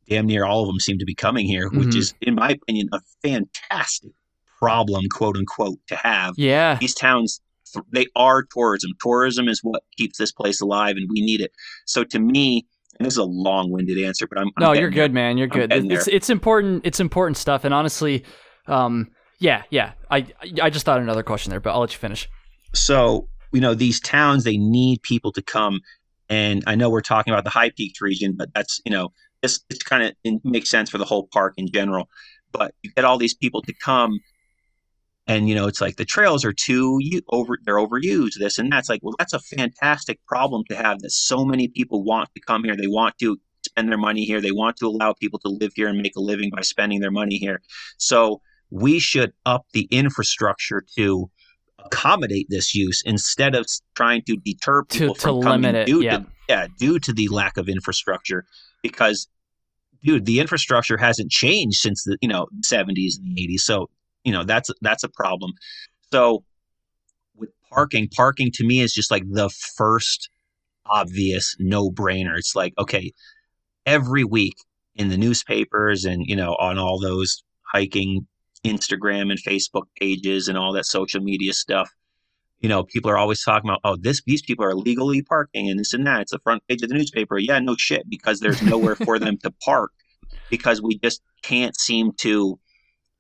[0.10, 1.98] damn near all of them seem to be coming here, which Mhm.
[1.98, 4.12] is, in my opinion, a fantastic
[4.60, 6.34] problem, quote unquote, to have.
[6.38, 6.78] Yeah.
[6.80, 7.42] These towns,
[7.92, 8.92] they are tourism.
[9.02, 11.52] Tourism is what keeps this place alive, and we need it.
[11.86, 12.66] So to me,
[12.98, 15.08] and this is a long-winded answer, but I'm, I'm No, you're getting there.
[15.10, 15.38] good, man.
[15.38, 15.70] You're I'm good.
[15.72, 16.86] getting It's it's important.
[16.86, 17.66] It's important stuff.
[17.66, 18.24] And honestly,
[18.68, 19.92] um, yeah, yeah.
[20.10, 20.28] I
[20.62, 22.30] I just thought another question there, but I'll let you finish.
[22.74, 25.80] so you know these towns they need people to come
[26.30, 29.62] and i know we're talking about the high peaks region but that's you know this
[29.70, 32.10] it's kind of makes sense for the whole park in general.
[32.52, 34.20] But you get all these people to come
[35.28, 38.72] and you know it's like the trails are too u- over they're overused this and
[38.72, 42.42] that's like well that's a fantastic problem to have that so many people want to
[42.42, 42.76] come here.
[42.76, 44.40] They want to spend their money here.
[44.40, 47.12] They want to allow people to live here and make a living by spending their
[47.12, 47.62] money here.
[47.98, 51.30] So we should up the infrastructure to
[51.80, 56.04] accommodate this use instead of trying to deter people to from coming limit it, due
[56.04, 56.18] yeah.
[56.18, 58.46] to yeah due to the lack of infrastructure
[58.90, 59.28] because
[60.04, 63.90] dude the infrastructure hasn't changed since the you know 70s and the 80s so
[64.24, 65.52] you know that's that's a problem
[66.12, 66.44] so
[67.36, 70.30] with parking parking to me is just like the first
[70.86, 73.12] obvious no brainer it's like okay
[73.86, 74.56] every week
[74.96, 77.44] in the newspapers and you know on all those
[77.74, 78.28] hiking
[78.66, 81.90] Instagram and Facebook pages and all that social media stuff.
[82.60, 85.80] You know, people are always talking about, oh, this these people are legally parking and
[85.80, 86.22] this and that.
[86.22, 87.38] It's the front page of the newspaper.
[87.38, 89.92] Yeah, no shit, because there's nowhere for them to park
[90.50, 92.60] because we just can't seem to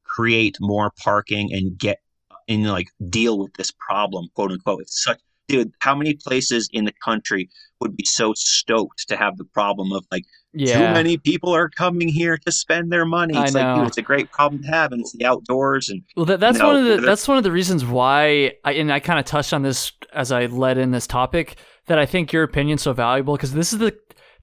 [0.04, 2.00] create more parking and get
[2.48, 4.82] and like deal with this problem, quote unquote.
[4.82, 7.49] It's such dude, how many places in the country
[7.81, 10.77] would be so stoked to have the problem of like yeah.
[10.77, 13.38] too many people are coming here to spend their money?
[13.38, 15.89] It's like, dude, it's a great problem to have, and it's the outdoors.
[15.89, 18.53] And well, that, that's you know, one of the that's one of the reasons why,
[18.63, 21.99] I, and I kind of touched on this as I led in this topic that
[21.99, 23.97] I think your opinion's so valuable because this is the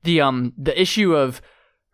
[0.05, 1.41] the um the issue of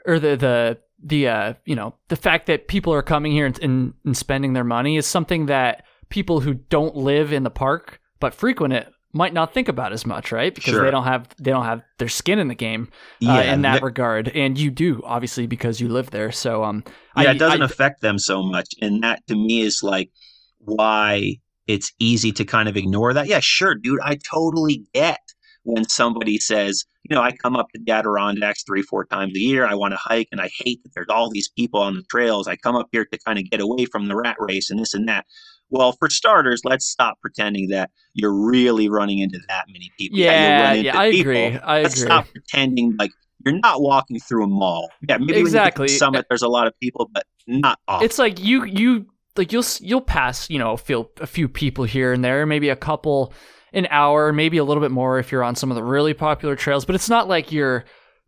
[0.07, 3.59] or the the the uh you know the fact that people are coming here and,
[3.63, 8.01] and, and spending their money is something that people who don't live in the park
[8.21, 10.55] but frequent it might not think about as much, right?
[10.55, 10.85] Because sure.
[10.85, 13.75] they don't have they don't have their skin in the game uh, yeah, in that
[13.75, 16.31] th- regard, and you do obviously because you live there.
[16.31, 16.85] So um,
[17.17, 20.11] yeah, I, it doesn't I, affect them so much, and that to me is like
[20.59, 23.27] why it's easy to kind of ignore that.
[23.27, 25.21] Yeah, sure, dude, I totally get
[25.65, 29.41] when somebody says, you know, I come up to the Adirondacks three, four times a
[29.41, 29.67] year.
[29.67, 32.49] I want to hike, and I hate that there's all these people on the trails.
[32.49, 34.95] I come up here to kind of get away from the rat race and this
[34.95, 35.27] and that.
[35.71, 40.19] Well, for starters, let's stop pretending that you're really running into that many people.
[40.19, 41.31] Yeah, yeah, I people.
[41.31, 41.59] agree.
[41.59, 42.07] I let's agree.
[42.07, 43.11] stop pretending like
[43.45, 44.91] you're not walking through a mall.
[45.09, 45.89] Yeah, maybe exactly.
[45.89, 48.05] summit, there's a lot of people, but not often.
[48.05, 52.13] It's like you you like you'll you'll pass you know feel a few people here
[52.13, 53.33] and there, maybe a couple
[53.73, 56.57] an hour, maybe a little bit more if you're on some of the really popular
[56.57, 56.85] trails.
[56.85, 57.85] But it's not like you're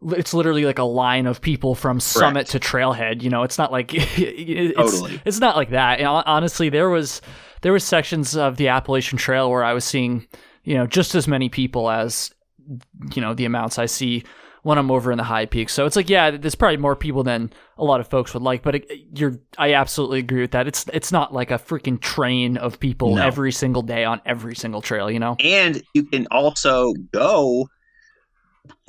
[0.09, 3.43] it's literally like a line of people from summit to trailhead you know?
[3.43, 5.21] It's not like it's, totally.
[5.25, 5.99] it's not like that.
[6.01, 7.21] And honestly there was
[7.63, 10.27] there was sections of the appalachian trail where i was seeing
[10.65, 12.31] you know just as many people as
[13.15, 14.25] you know the amounts i see
[14.63, 15.73] when i'm over in the high peaks.
[15.73, 18.63] So it's like yeah there's probably more people than a lot of folks would like
[18.63, 20.67] but it, you're i absolutely agree with that.
[20.67, 23.23] It's it's not like a freaking train of people no.
[23.23, 25.37] every single day on every single trail you know?
[25.41, 27.69] And you can also go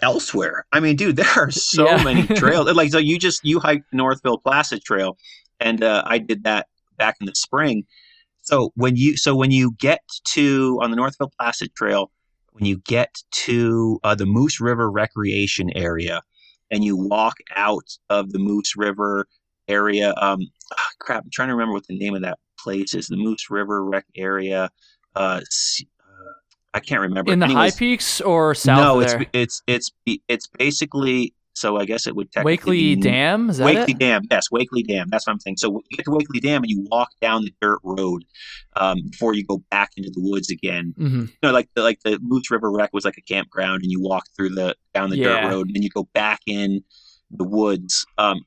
[0.01, 0.65] elsewhere.
[0.71, 2.03] I mean, dude, there are so yeah.
[2.03, 2.71] many trails.
[2.73, 5.17] Like, so you just you hiked Northville Placid Trail,
[5.59, 6.67] and uh, I did that
[6.97, 7.85] back in the spring.
[8.41, 12.11] So when you so when you get to on the Northville Placid Trail,
[12.51, 16.21] when you get to uh, the Moose River Recreation Area,
[16.71, 19.27] and you walk out of the Moose River
[19.67, 20.39] area, um,
[20.71, 23.07] oh, crap, I'm trying to remember what the name of that place is.
[23.07, 24.69] The Moose River Rec Area.
[25.15, 25.41] Uh,
[26.73, 27.31] I can't remember.
[27.31, 28.79] In the Anyways, high peaks or south?
[28.79, 29.91] No, it's it's it's
[30.27, 31.33] it's basically.
[31.53, 33.49] So I guess it would technically Wakely Dam.
[33.49, 33.99] Is that Wakely it?
[33.99, 34.21] Dam.
[34.31, 35.07] Yes, Wakely Dam.
[35.09, 35.57] That's what I'm saying.
[35.57, 38.23] So you get to Wakely Dam and you walk down the dirt road
[38.77, 40.95] um, before you go back into the woods again.
[40.97, 41.19] Mm-hmm.
[41.19, 44.01] You know, like the, like the Moose River Rec was like a campground, and you
[44.01, 45.41] walk through the down the yeah.
[45.41, 46.83] dirt road, and then you go back in
[47.29, 48.05] the woods.
[48.17, 48.45] Um,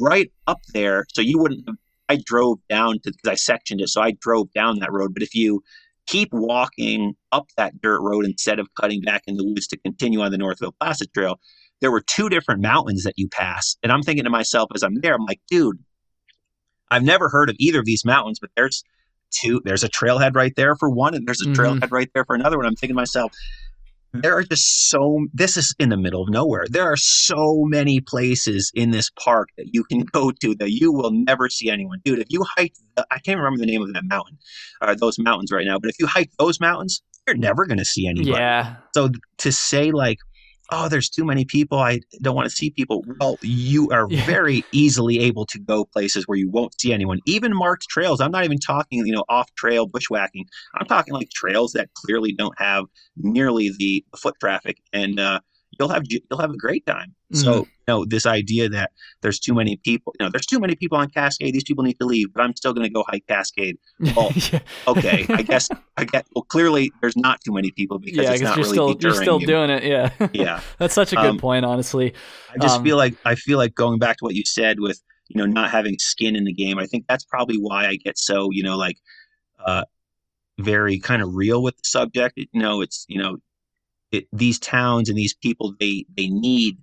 [0.00, 1.68] right up there, so you wouldn't.
[2.08, 5.12] I drove down to because I sectioned it, so I drove down that road.
[5.12, 5.62] But if you
[6.06, 10.20] keep walking up that dirt road instead of cutting back in the woods to continue
[10.20, 11.40] on the Northville Placid Trail,
[11.80, 13.76] there were two different mountains that you pass.
[13.82, 15.78] And I'm thinking to myself as I'm there, I'm like, dude,
[16.90, 18.84] I've never heard of either of these mountains, but there's
[19.30, 21.60] two, there's a trailhead right there for one, and there's a mm-hmm.
[21.60, 22.66] trailhead right there for another one.
[22.66, 23.32] I'm thinking to myself,
[24.22, 26.64] there are just so this is in the middle of nowhere.
[26.68, 30.92] There are so many places in this park that you can go to that you
[30.92, 32.00] will never see anyone.
[32.04, 34.38] Dude if you hike the, i can't remember the name of that mountain
[34.80, 37.84] or those mountains right now but if you hike those mountains you're never going to
[37.84, 38.30] see anybody.
[38.30, 38.76] Yeah.
[38.94, 40.18] So to say like
[40.70, 41.78] oh, there's too many people.
[41.78, 43.04] I don't want to see people.
[43.20, 44.24] Well, you are yeah.
[44.26, 47.20] very easily able to go places where you won't see anyone.
[47.26, 48.20] Even marked trails.
[48.20, 50.46] I'm not even talking, you know, off trail bushwhacking.
[50.74, 52.84] I'm talking like trails that clearly don't have
[53.16, 54.78] nearly the foot traffic.
[54.92, 55.40] And uh,
[55.78, 57.14] you'll have you'll have a great time.
[57.32, 57.42] Mm-hmm.
[57.42, 60.74] So you know this idea that there's too many people, you know, there's too many
[60.74, 61.54] people on Cascade.
[61.54, 63.78] These people need to leave, but I'm still going to go hike Cascade.
[64.16, 64.60] Well, yeah.
[64.86, 66.26] okay, I guess I get.
[66.34, 69.22] Well, clearly there's not too many people because yeah, it's not you're really still you're
[69.22, 69.84] still doing it.
[69.84, 70.60] Yeah, yeah.
[70.78, 72.14] That's such a good um, point, honestly.
[72.54, 75.02] I just um, feel like I feel like going back to what you said with
[75.28, 76.78] you know not having skin in the game.
[76.78, 78.98] I think that's probably why I get so you know like.
[79.64, 79.84] uh
[80.58, 82.34] very kind of real with the subject.
[82.36, 83.38] You know, it's you know
[84.14, 86.78] it, these towns and these people they they need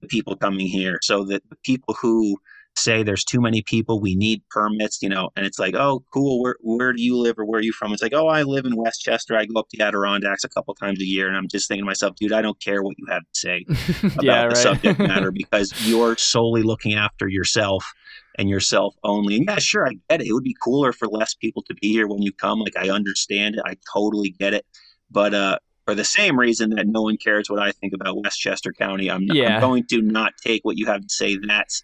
[0.00, 0.98] the people coming here.
[1.02, 2.36] So that the people who
[2.78, 6.42] say there's too many people we need permits you know and it's like oh cool
[6.42, 7.92] where, where do you live or where are you from?
[7.92, 9.34] It's like oh i live in westchester.
[9.36, 11.86] I go up to adirondacks a couple times a year and i'm just thinking to
[11.86, 13.64] myself dude i don't care what you have to say
[14.02, 14.50] about yeah, right.
[14.50, 17.94] the subject matter because you're solely looking after yourself
[18.36, 19.36] and yourself only.
[19.36, 20.28] And yeah sure i get it.
[20.28, 22.60] It would be cooler for less people to be here when you come.
[22.60, 23.62] Like i understand it.
[23.64, 24.66] I totally get it.
[25.10, 28.72] But uh for the same reason that no one cares what I think about Westchester
[28.72, 29.10] County.
[29.10, 29.54] I'm, not, Yeah.
[29.54, 31.82] I'm going to not take what you have to say that's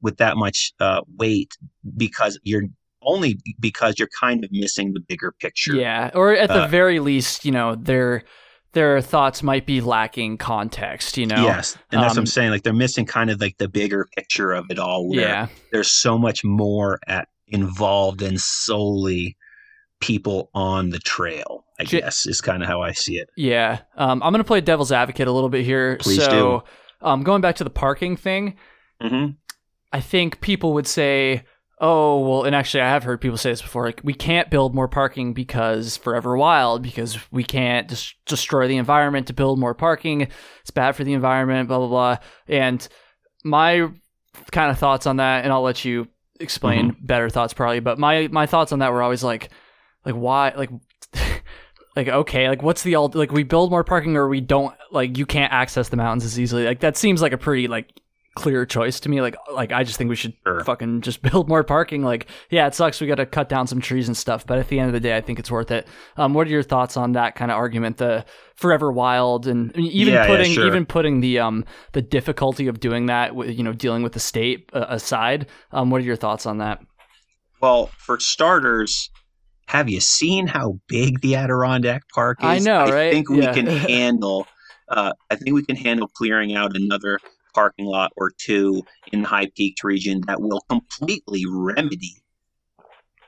[0.00, 1.56] with that much uh, weight
[1.96, 2.62] because you're
[3.02, 5.74] only because you're kind of missing the bigger picture.
[5.74, 8.22] Yeah, or at the Uh, very least, you know, their
[8.72, 11.18] their thoughts might be lacking context.
[11.18, 11.42] You know.
[11.44, 12.50] Yes, and that's what Um, I'm saying.
[12.50, 15.08] Like they're missing kind of like the bigger picture of it all.
[15.08, 15.46] Where Yeah.
[15.72, 19.36] there's so much more at involved than solely
[20.00, 21.64] people on the trail.
[21.78, 23.28] I J- guess is kind of how I see it.
[23.36, 23.80] Yeah.
[23.96, 25.96] Um, I'm gonna play devil's advocate a little bit here.
[26.00, 26.64] Please so,
[27.02, 28.56] um, going back to the parking thing,
[29.00, 29.26] hmm
[29.92, 31.42] I think people would say,
[31.80, 33.86] "Oh, well," and actually, I have heard people say this before.
[33.86, 38.76] Like, we can't build more parking because Forever Wild, because we can't des- destroy the
[38.76, 40.28] environment to build more parking.
[40.60, 41.68] It's bad for the environment.
[41.68, 42.16] Blah blah blah.
[42.46, 42.86] And
[43.42, 43.88] my
[44.52, 46.06] kind of thoughts on that, and I'll let you
[46.38, 47.80] explain better thoughts probably.
[47.80, 49.50] But my my thoughts on that were always like,
[50.04, 50.70] like why, like.
[51.96, 53.16] Like okay, like what's the alt?
[53.16, 54.72] Like we build more parking, or we don't.
[54.92, 56.64] Like you can't access the mountains as easily.
[56.64, 57.90] Like that seems like a pretty like
[58.36, 59.20] clear choice to me.
[59.20, 60.62] Like like I just think we should Sure.
[60.62, 62.04] fucking just build more parking.
[62.04, 64.68] Like yeah, it sucks we got to cut down some trees and stuff, but at
[64.68, 65.88] the end of the day, I think it's worth it.
[66.16, 67.96] Um, what are your thoughts on that kind of argument?
[67.96, 70.68] The forever wild and even Yeah, yeah, putting sure.
[70.68, 74.20] even putting the um the difficulty of doing that, with, you know, dealing with the
[74.20, 75.48] state uh, aside.
[75.72, 76.80] Um, what are your thoughts on that?
[77.60, 79.10] Well, for starters,
[79.70, 82.44] have you seen how big the Adirondack Park is?
[82.44, 83.12] I know, I right?
[83.12, 83.52] think we Yeah.
[83.52, 84.48] can handle.
[84.88, 87.20] Uh, I think we can handle clearing out another
[87.54, 92.20] parking lot or two in the High Peaks region that will completely remedy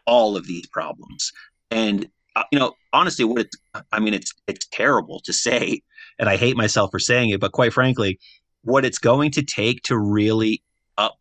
[0.05, 1.31] all of these problems.
[1.71, 3.57] And uh, you know, honestly, what it's
[3.93, 5.81] I mean, it's it's terrible to say,
[6.19, 8.19] and I hate myself for saying it, but quite frankly,
[8.63, 10.61] what it's going to take to really
[10.99, 11.19] up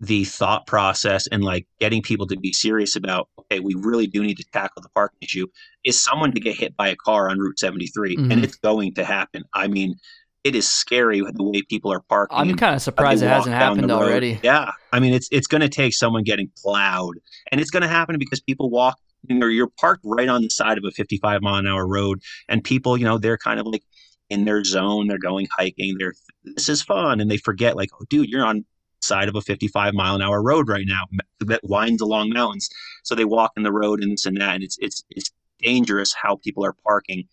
[0.00, 4.22] the thought process and like getting people to be serious about okay we really do
[4.22, 5.46] need to tackle the parking issue
[5.84, 8.32] is someone to get hit by a car on route 73 Mhm.
[8.32, 9.94] and it's going to happen i mean
[10.42, 13.90] it is scary the way people are parking I'm kind of surprised it hasn't happened
[13.90, 14.40] already.
[14.42, 17.16] yeah i mean it's it's going to take someone getting plowed
[17.52, 18.96] and it's going to happen because people walk
[19.28, 22.22] you know you're parked right on the side of a 55 mile an hour road
[22.48, 23.82] and people you know they're kind of like
[24.30, 28.04] in their zone they're going hiking they're this is fun and they forget like oh
[28.08, 28.64] dude you're on
[29.02, 31.04] side of a 55 mile an hour road right now
[31.40, 32.68] that winds along mountains.
[33.02, 36.14] So they walk in the road and this and that and it's it's it's dangerous
[36.14, 37.26] how people are parking.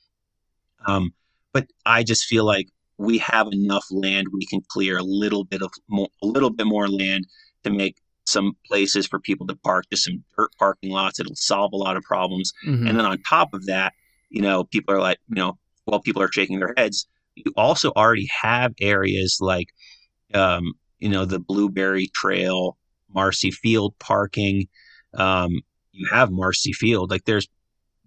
[0.85, 1.13] Um
[1.53, 5.61] but i just feel like we have enough land we can clear a little bit
[5.61, 7.25] of more, a little bit more land
[7.63, 11.19] to make some places for people to park just some dirt parking lots.
[11.19, 12.51] It'll solve a lot of problems.
[12.65, 12.89] Mhm.
[12.89, 13.93] and then on top of that,
[14.29, 17.91] you know, people are like, you know, while people are shaking their heads, you also
[17.91, 19.69] already have areas like,
[20.33, 22.77] um, you know, the Blueberry Trail,
[23.13, 24.67] Marcy Field parking.
[25.13, 27.09] Um, you have Marcy Field.
[27.11, 27.47] Like there's,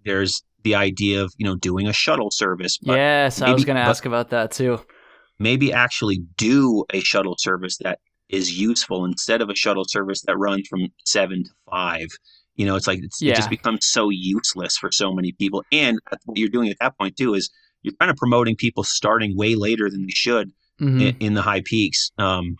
[0.05, 3.75] there's the idea of, you know, doing a shuttle service, but yes, I was going
[3.75, 4.79] to ask about that too.
[5.39, 7.99] maybe actually do a shuttle service that
[8.29, 12.07] is useful instead of a shuttle service that runs from seven to five.
[12.55, 15.63] You know, it's like it's, it just becomes so useless for so many people.
[15.71, 17.49] And what you're doing at that point too is
[17.81, 21.01] you're kind of promoting people starting way later than they should Mhm.
[21.01, 22.55] in, in the high peaks, um,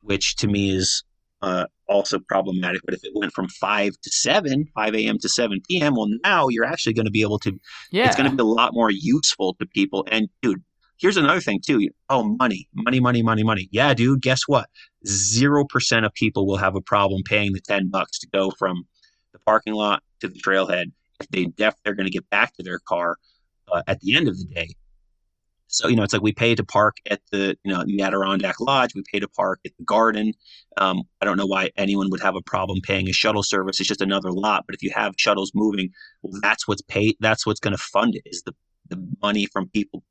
[0.00, 1.04] which to me is
[1.42, 2.80] uh, also problematic.
[2.84, 5.18] But if it went from five to seven, five a.m.
[5.18, 7.58] to seven p.m., well, now you're actually going to be able to
[7.90, 10.06] yeah, it's going to be a lot more useful to people.
[10.10, 10.62] And dude,
[10.98, 11.88] here's another thing too.
[12.08, 13.68] Oh, money, money, money, money, money.
[13.70, 14.22] Yeah, dude.
[14.22, 14.68] Guess what?
[15.06, 18.84] Zero percent of people will have a problem paying the ten bucks to go from
[19.32, 20.86] the parking lot to the trailhead
[21.20, 23.16] if they def they're going to get back to their car
[23.72, 24.68] uh, at the end of the day.
[25.68, 28.60] So you know, it's like we pay to park at the you know the Adirondack
[28.60, 28.94] Lodge.
[28.94, 30.32] We pay to park at the Garden.
[30.76, 33.78] Um, I don't know why anyone would have a problem paying a shuttle service.
[33.78, 34.64] It's just another lot.
[34.66, 35.90] But if you have shuttles moving,
[36.22, 37.16] well, that's what's paid.
[37.20, 38.22] That's what's going to fund it.
[38.26, 38.54] Is the
[38.88, 40.02] the money from people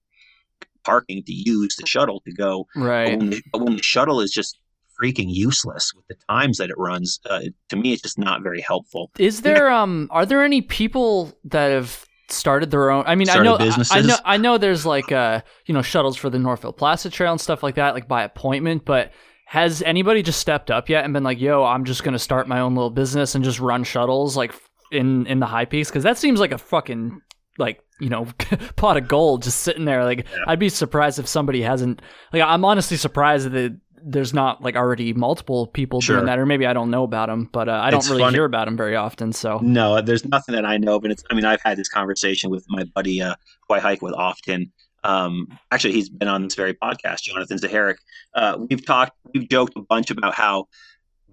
[0.83, 2.65] parking to use the shuttle to go.
[2.75, 3.17] But right.
[3.17, 4.57] when the, but when the shuttle is just
[5.01, 8.61] freaking useless with the times that it runs, uh, to me, it's just not very
[8.61, 9.11] helpful.
[9.19, 13.37] Is there um are there any people that have started their own I mean I
[13.43, 14.07] know I- I businesses?
[14.07, 17.39] know I know there's like uh you know shuttles for the Northville Placid Trail and
[17.41, 19.11] stuff like that like by appointment but
[19.45, 22.47] has anybody just stepped up yet and been like yo I'm just going to start
[22.47, 24.53] my own little business and just run shuttles like
[24.91, 27.21] in in the high peaks cuz that seems like a fucking
[27.57, 28.25] like you know
[28.75, 30.43] pot of gold just sitting there like Yeah.
[30.47, 32.01] I'd be surprised if somebody hasn't
[32.33, 33.79] like I'm honestly surprised that
[34.09, 36.15] there's not like already multiple people Sure.
[36.15, 38.35] doing that or maybe I don't know about them but uh, I don't really funny-
[38.35, 41.23] hear about them very often so No, there's nothing that I know of, and it's.
[41.29, 43.35] I mean, I've had this conversation with my buddy uh,
[43.67, 44.71] who I hike with often.
[45.03, 47.95] Um, actually, he's been on this very podcast, Jonathan Zaharik.
[48.33, 50.67] Uh, we've talked, we've joked a bunch about how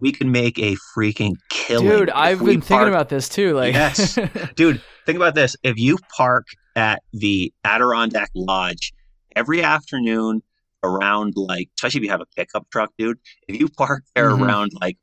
[0.01, 1.89] we can make a freaking killing.
[1.89, 3.55] Dude, I've been park, thinking about this too.
[3.55, 4.19] Like, yes,
[4.57, 5.57] dude, think about this.
[5.63, 6.47] If you park
[6.77, 8.93] at the Adirondack Lodge
[9.37, 10.43] every afternoon
[10.85, 13.19] around like, especially if you have a pickup truck, dude,
[13.49, 14.43] if you park there mm-hmm.
[14.43, 14.99] around like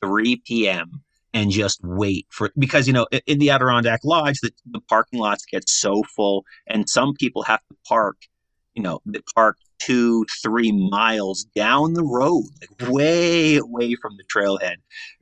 [0.00, 1.02] 3 p.m.
[1.32, 5.44] and just wait for, because, you know, in the Adirondack Lodge, the, the parking lots
[5.44, 8.16] get so full and some people have to park,
[8.74, 14.24] you know, they park two, three miles down the road, like way away from the
[14.24, 14.76] trailhead.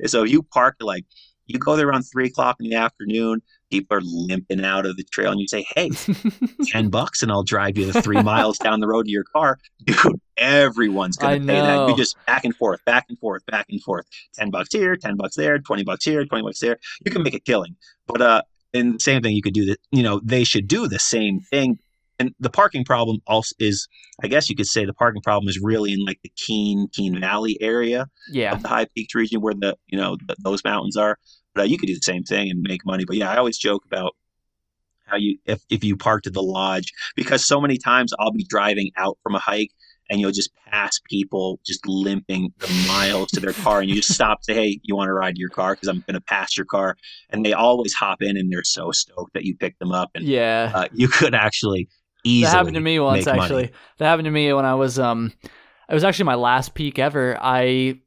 [0.07, 1.05] So if you park like,
[1.47, 5.05] you go there around three o'clock in the afternoon, people are limping out of the
[5.05, 5.91] trail, and you say, "Hey,
[6.67, 9.59] ten bucks, and I'll drive you the three miles down the road to your car."
[9.85, 11.89] Dude, everyone's gonna pay that.
[11.89, 14.07] You just back and forth, back and forth, back and forth.
[14.35, 16.79] Ten bucks here, ten bucks there, twenty bucks here, twenty bucks there.
[17.05, 18.43] You can make a killing, but uh,
[18.75, 19.79] and the same thing you could do that.
[19.91, 21.79] You know, they should do the same thing
[22.21, 23.89] and the parking problem also is
[24.23, 27.19] i guess you could say the parking problem is really in like the keene keene
[27.19, 28.53] valley area yeah.
[28.53, 31.19] of the high peaks region where the you know the, those mountains are
[31.57, 34.15] you could do the same thing and make money but yeah i always joke about
[35.07, 38.45] how you if, if you parked at the lodge because so many times i'll be
[38.49, 39.71] driving out from a hike
[40.09, 44.13] and you'll just pass people just limping the miles to their car and you just
[44.13, 46.67] stop say hey you want to ride your car because i'm going to pass your
[46.67, 46.97] car
[47.31, 50.25] and they always hop in and they're so stoked that you picked them up and
[50.25, 51.89] yeah uh, you could actually
[52.25, 52.51] easily.
[52.51, 53.63] That happened to me once actually.
[53.63, 53.73] Money.
[53.99, 55.33] That happened to me when I was um
[55.89, 57.37] it was actually my last peak ever.
[57.41, 58.01] I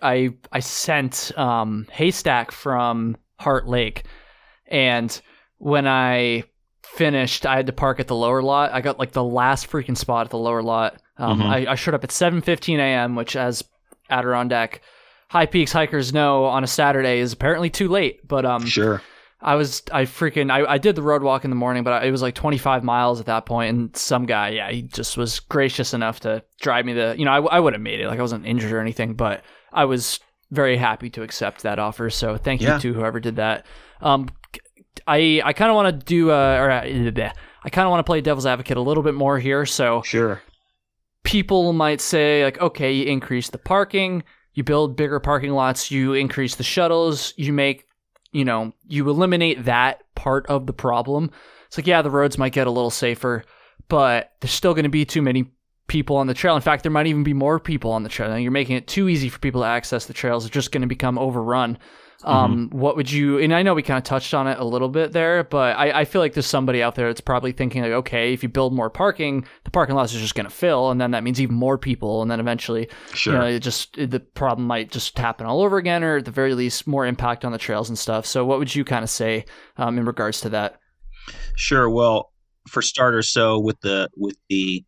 [0.00, 4.04] I I sent um haystack from Heart Lake
[4.66, 5.20] and
[5.58, 6.44] when I
[6.82, 8.72] finished I had to park at the lower lot.
[8.72, 11.00] I got like the last freaking spot at the lower lot.
[11.18, 11.48] Um mm-hmm.
[11.48, 13.64] I, I showed up at seven fifteen AM, which as
[14.10, 14.82] Adirondack
[15.28, 18.26] High Peaks hikers know on a Saturday is apparently too late.
[18.26, 19.02] But um sure.
[19.42, 22.10] I was I freaking I, I did the road walk in the morning, but it
[22.10, 25.92] was like 25 miles at that point, and some guy, yeah, he just was gracious
[25.92, 27.16] enough to drive me the.
[27.18, 29.42] You know, I, I would have made it, like I wasn't injured or anything, but
[29.72, 30.20] I was
[30.50, 32.10] very happy to accept that offer.
[32.10, 33.66] So thank you to whoever did that.
[34.00, 34.28] Um,
[35.06, 36.82] I I kind of want to do uh, or uh,
[37.64, 39.64] I kind of want to play devil's advocate a little bit more here.
[39.64, 40.42] So sure,
[41.24, 44.22] people might say like, okay, you increase the parking,
[44.54, 47.86] you build bigger parking lots, you increase the shuttles, you make
[48.32, 51.30] you know, you eliminate that part of the problem.
[51.66, 53.44] It's like, yeah, the roads might get a little safer,
[53.88, 55.50] but there's still going to be too many
[55.88, 56.56] people on the trail.
[56.56, 58.32] In fact, there might even be more people on the trail.
[58.32, 60.44] And you're making it too easy for people to access the trails.
[60.44, 61.78] It's just going to become overrun.
[62.24, 62.78] Um, mm-hmm.
[62.78, 63.38] What would you?
[63.38, 66.00] And I know we kind of touched on it a little bit there, but I,
[66.00, 68.72] I, feel like there's somebody out there that's probably thinking like, okay, if you build
[68.72, 71.56] more parking, the parking lots are just going to fill, and then that means even
[71.56, 73.32] more people, and then eventually, sure.
[73.32, 76.30] you know, it just the problem might just happen all over again, or at the
[76.30, 78.24] very least, more impact on the trails and stuff.
[78.24, 79.44] So, what would you kind of say
[79.76, 80.78] um, in regards to that?
[81.56, 81.90] Sure.
[81.90, 82.32] Well,
[82.68, 84.84] for starters, so with the with the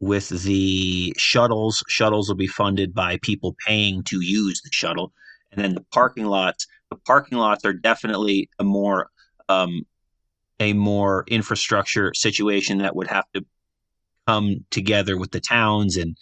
[0.00, 5.12] with the shuttles, shuttles will be funded by people paying to use the shuttle
[5.52, 6.66] and then the parking lots.
[6.90, 9.10] The parking lots are definitely a more
[9.48, 9.82] um,
[10.58, 13.44] a more infrastructure situation that would have to
[14.26, 16.16] come together with the towns and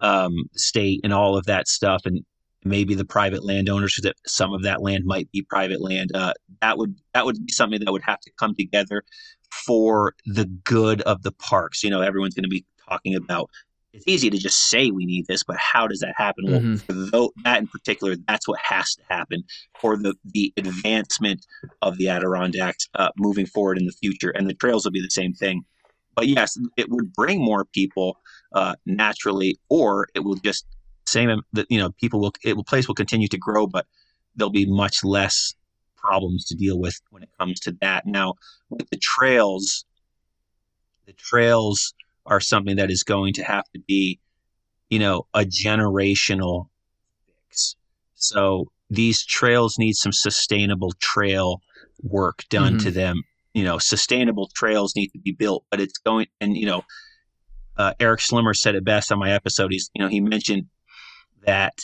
[0.00, 2.24] um, state and all of that stuff, and
[2.64, 6.10] maybe the private landowners that some of that land might be private land.
[6.14, 9.02] Uh, that would that would be something that would have to come together
[9.50, 11.82] for the good of the parks.
[11.82, 13.50] You know, everyone's going to be talking about
[13.94, 16.46] it's easy to just say we need this, but how does that happen?
[16.46, 16.68] Mm-hmm.
[16.68, 19.44] Well, for the, that in particular, that's what has to happen
[19.80, 21.46] for the the advancement
[21.80, 25.10] of the Adirondacks uh, moving forward in the future, and the trails will be the
[25.10, 25.64] same thing.
[26.16, 28.18] But yes, it would bring more people
[28.52, 30.66] uh, naturally, or it will just
[31.06, 33.86] same that you know people will it will place will continue to grow, but
[34.34, 35.54] there'll be much less
[35.96, 38.06] problems to deal with when it comes to that.
[38.06, 38.34] Now
[38.70, 39.84] with the trails,
[41.06, 41.94] the trails
[42.26, 44.18] are something that is going to have to be,
[44.88, 46.68] you know, a generational
[47.26, 47.76] fix.
[48.14, 51.60] So these trails need some sustainable trail
[52.02, 52.84] work done mm-hmm.
[52.84, 53.22] to them.
[53.52, 56.82] You know, sustainable trails need to be built, but it's going and you know,
[57.76, 59.72] uh, Eric Schlimmer said it best on my episode.
[59.72, 60.66] He's you know he mentioned
[61.46, 61.78] that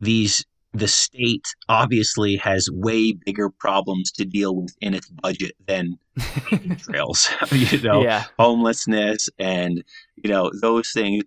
[0.00, 5.98] these the state obviously has way bigger problems to deal with in its budget than
[6.78, 7.28] trails.
[7.52, 8.24] you know, yeah.
[8.38, 9.82] homelessness and
[10.16, 11.24] you know those things.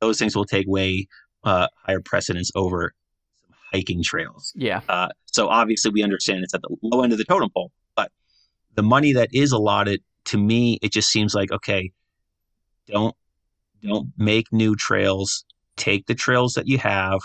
[0.00, 1.06] Those things will take way
[1.44, 2.94] uh, higher precedence over
[3.72, 4.52] hiking trails.
[4.54, 4.80] Yeah.
[4.88, 8.10] Uh, so obviously we understand it's at the low end of the totem pole, but
[8.74, 11.92] the money that is allotted to me, it just seems like okay,
[12.86, 13.14] don't
[13.82, 15.44] don't make new trails.
[15.76, 17.20] Take the trails that you have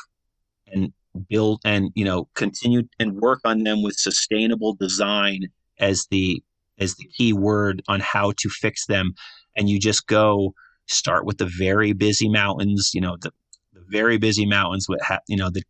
[0.68, 0.92] and
[1.30, 5.48] build and you know continue and work on them with sustainable design
[5.80, 6.44] as the
[6.80, 9.14] as the key word on how to fix them.
[9.56, 10.54] And you just go
[10.88, 13.32] start with the very busy mountains you know the,
[13.74, 15.64] the very busy mountains with ha- you know the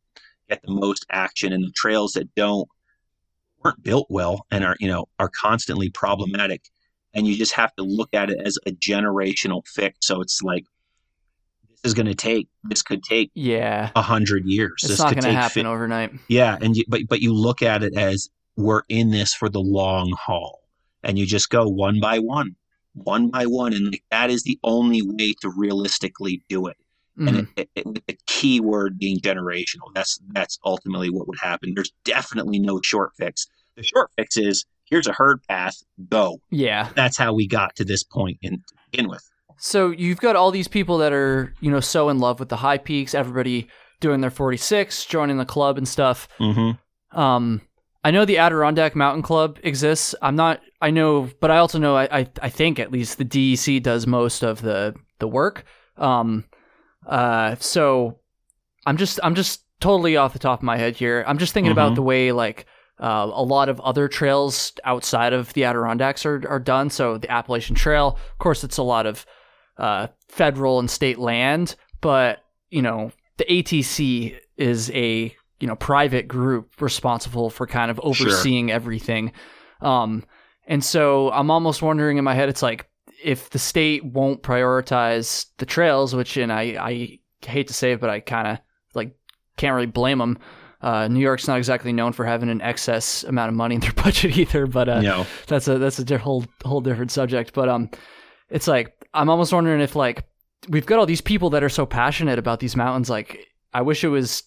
[0.49, 2.67] get the most action and the trails that don't
[3.63, 6.61] weren't built well and are you know are constantly problematic.
[7.13, 9.97] And you just have to look at it as a generational fix.
[10.07, 10.63] So it's like
[11.83, 13.91] is going to take this could take yeah.
[13.95, 14.73] a hundred years.
[14.79, 16.11] It's this not going to happen fi- overnight.
[16.27, 19.61] Yeah and you, but but you look at it as we're in this for the
[19.61, 20.59] long haul.
[21.03, 22.55] And you just go one by one
[22.93, 26.77] one by one and that is the only way to realistically do it.
[27.17, 27.27] Mhm.
[27.27, 31.39] and it, it, it, with the key word being generational that's that's ultimately what would
[31.39, 31.73] happen.
[31.75, 33.47] There's definitely no short fix.
[33.75, 36.39] The short fix is here's a herd path go.
[36.51, 36.89] Yeah.
[36.95, 39.27] That's how we got to this point in to begin with
[39.63, 42.55] So you've got all these people that are, you know, so in love with the
[42.57, 43.67] high peaks, everybody
[43.99, 46.27] doing their 46, joining the club and stuff.
[46.39, 47.19] mm-hmm.
[47.19, 47.61] Um,
[48.03, 50.15] I know the Adirondack Mountain Club exists.
[50.23, 53.25] I'm not, I know, but I also know, I, I, I think at least the
[53.25, 55.65] DEC does most of the, the work.
[55.97, 56.45] Um,
[57.05, 58.17] uh, so
[58.87, 61.23] I'm just, I'm just totally off the top of my head here.
[61.27, 61.95] I'm just thinking about Mhm.
[61.95, 62.65] the way like,
[62.99, 66.89] uh, a lot of other trails outside of the Adirondacks are, are done.
[66.89, 69.27] So the Appalachian Trail, of course, it's a lot of
[69.77, 76.27] uh, federal and state land, but you know the ATC is a you know private
[76.27, 79.31] group responsible for kind of overseeing everything.
[79.81, 80.23] Um,
[80.67, 82.87] and so I'm almost wondering in my head, it's like
[83.23, 88.01] if the state won't prioritize the trails, which and I I hate to say it,
[88.01, 88.59] but I kind of
[88.93, 89.15] like
[89.57, 90.37] can't really blame them.
[90.81, 93.93] Uh, New York's not exactly known for having an excess amount of money in their
[93.95, 97.53] budget either, but uh, know that's a that's a whole whole different subject.
[97.53, 97.89] But um,
[98.49, 100.25] it's like I'm almost wondering if like
[100.69, 103.09] we've got all these people that are so passionate about these mountains.
[103.09, 104.43] Like I wish it was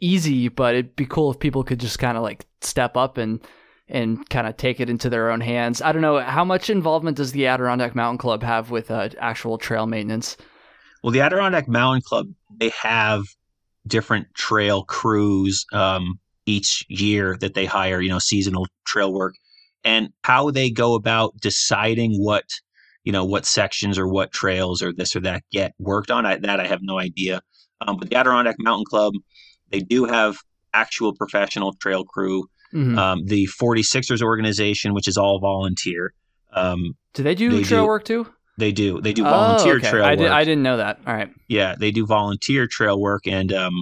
[0.00, 3.40] easy, but it'd be cool if people could just kind of like step up and
[3.88, 5.82] and kind of take it into their own hands.
[5.82, 9.58] I don't know how much involvement does the Adirondack Mountain Club have with uh, actual
[9.58, 10.36] trail maintenance.
[11.02, 13.24] Well, the Adirondack Mountain Club, they have
[13.86, 19.34] different trail crews um, each year that they hire, you know, seasonal trail work.
[19.84, 22.44] And how they go about deciding what,
[23.04, 26.36] you know, what sections or what trails or this or that get worked on, I,
[26.38, 27.40] that I have no idea.
[27.80, 29.14] Um, but the Adirondack Mountain Club,
[29.70, 30.36] they do have
[30.72, 32.44] actual professional trail crew.
[32.72, 32.96] Mhm.
[32.96, 36.14] Um, the 46ers organization, which is all volunteer,
[36.54, 38.26] um, do they do they trail do work too?
[38.58, 39.90] they do they do volunteer oh, okay.
[39.90, 40.18] trail I work.
[40.18, 40.28] did.
[40.30, 41.00] I didn't know that.
[41.06, 41.30] All right.
[41.48, 43.74] Yeah, they do volunteer trail work and um,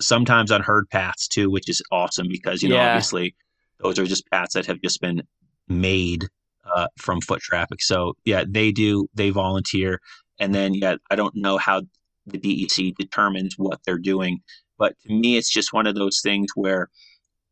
[0.00, 2.88] sometimes on herd paths too, which is awesome because you know Yeah.
[2.88, 3.34] obviously
[3.82, 5.22] those are just paths that have just been
[5.68, 6.28] made
[6.64, 7.82] uh, from foot traffic.
[7.82, 10.00] So yeah, they do they volunteer,
[10.38, 11.82] and then yeah, I don't know how
[12.26, 14.40] the DEC determines what they're doing,
[14.78, 16.88] but to me, it's just one of those things where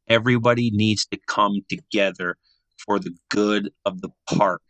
[0.09, 2.37] everybody needs to come together
[2.85, 4.63] for the good of the park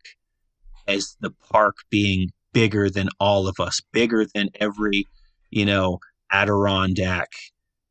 [0.87, 5.05] as the park being bigger than all of us, bigger than every,
[5.51, 5.99] you know,
[6.31, 7.29] Adirondack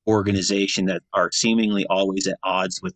[0.06, 2.94] organization that are seemingly always at odds with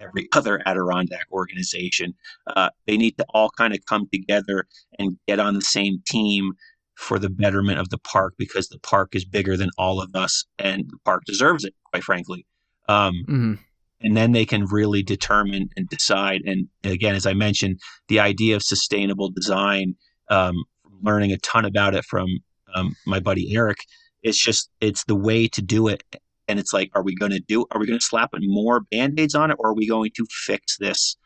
[0.00, 2.14] every other Adirondack organization.
[2.46, 4.66] Uh, they need to all kind of come together
[4.98, 6.52] and get on the same team
[6.94, 10.44] for the betterment of the park because the park is bigger than all of us
[10.58, 12.46] and the park deserves it, quite frankly.
[12.88, 13.54] Um, hmm
[14.00, 16.42] and then they can really determine and decide.
[16.44, 19.94] And again, as I mentioned, the idea of sustainable design,
[20.28, 20.64] um,
[21.02, 22.28] learning a ton about it from
[22.74, 23.78] um, my buddy Eric,
[24.22, 26.02] it's just it's the way to do it.
[26.48, 27.66] And it's like, are we going to do?
[27.70, 30.26] Are we going to slap more band aids on it, or are we going to
[30.30, 31.16] fix this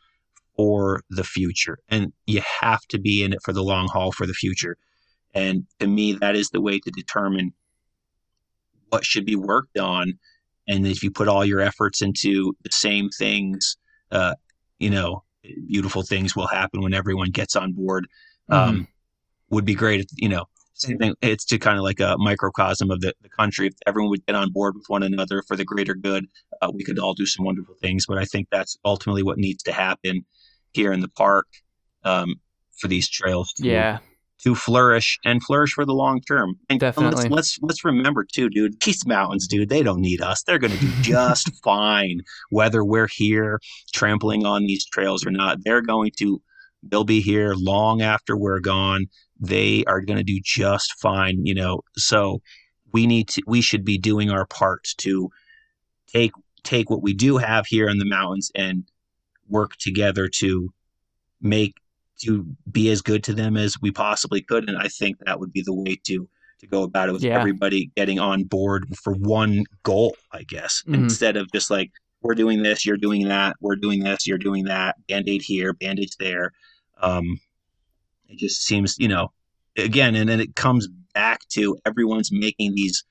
[0.57, 1.79] for the future?
[1.89, 4.77] And you have to be in it for the long haul for the future.
[5.35, 7.53] And to me, that is the way to determine
[8.91, 10.19] what should be worked on
[10.69, 13.77] and if you put all your efforts into the same things
[14.13, 14.35] uh,
[14.79, 15.23] you know
[15.69, 18.07] beautiful things will happen when everyone gets on board
[18.51, 18.87] um,
[19.49, 20.45] would be great if you know
[20.75, 24.09] same thing it's to kind of like a microcosm of the, the country if everyone
[24.11, 26.27] would get on board with one another for the greater good
[26.63, 29.63] uh, we could all do some wonderful things but i think that's ultimately what needs
[29.63, 30.25] to happen
[30.73, 31.47] here in the park
[32.05, 32.35] um,
[32.79, 33.99] for these trails to, Yeah.
[34.45, 36.55] to flourish and flourish for the long term.
[36.69, 37.25] And Definitely.
[37.29, 38.81] Let's, let's let's remember too, dude.
[38.81, 40.43] These mountains, dude, they don't need us.
[40.43, 43.61] They're going to do just fine, whether we're here
[43.93, 45.59] trampling on these trails or not.
[45.65, 46.41] They're going to.
[46.83, 49.07] They'll be here long after we're gone.
[49.41, 51.81] They are going to do just fine, you know.
[51.97, 52.43] So
[52.93, 53.43] we need to.
[53.47, 55.31] We should be doing our part to
[56.07, 56.33] take
[56.63, 58.85] take what we do have here in the mountains and
[59.49, 60.73] work together to
[61.41, 61.75] make
[62.23, 64.69] to be as good to them as we possibly could.
[64.69, 66.29] And I think that would be the way to
[66.59, 67.39] to go about it with Yeah.
[67.39, 70.95] everybody getting on board for one goal, I guess, Mhm.
[71.05, 74.65] instead of just like we're doing this, you're doing that, we're doing this, you're doing
[74.65, 76.53] that, band-aid here, band-aid there.
[77.01, 77.41] Um,
[78.31, 79.33] it just seems, you know,
[79.77, 83.05] again, and then it comes back to everyone's making these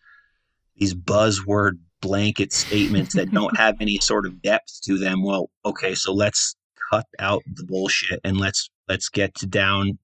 [0.78, 5.24] these buzzword blanket statements that don't have any sort of depth to them.
[5.24, 6.56] Well, okay, so let's
[6.92, 10.00] cut out the bullshit and let's let's get to down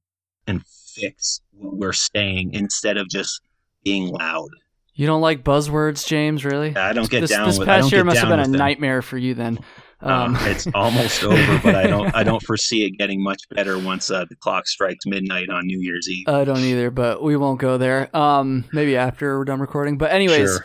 [0.47, 3.41] and fix what we're saying instead of just
[3.83, 4.49] being loud.
[4.93, 6.45] You don't like buzzwords, James?
[6.45, 6.75] Really?
[6.75, 7.67] I don't get this, down this with.
[7.67, 8.53] Past year must have been a them.
[8.53, 9.59] nightmare for you then.
[10.01, 12.13] Um, it's almost over, but I don't.
[12.15, 15.79] I don't foresee it getting much better once uh, the clock strikes midnight on New
[15.79, 16.27] Year's Eve.
[16.27, 18.15] I don't either, but we won't go there.
[18.15, 19.97] Um, maybe after we're done recording.
[19.97, 20.61] But anyways,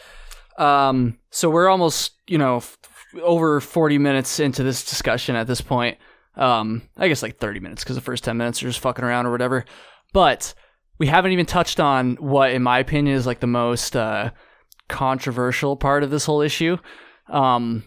[0.58, 0.64] Sure.
[0.66, 2.76] um, so we're almost you know f-
[3.22, 5.98] over forty minutes into this discussion at this point.
[6.36, 9.26] Um, I guess like thirty minutes because the first ten minutes are just fucking around
[9.26, 9.64] or whatever.
[10.12, 10.54] But
[10.98, 14.30] we haven't even touched on what, in my opinion, is like the most uh,
[14.88, 16.76] controversial part of this whole issue.
[17.28, 17.84] Um,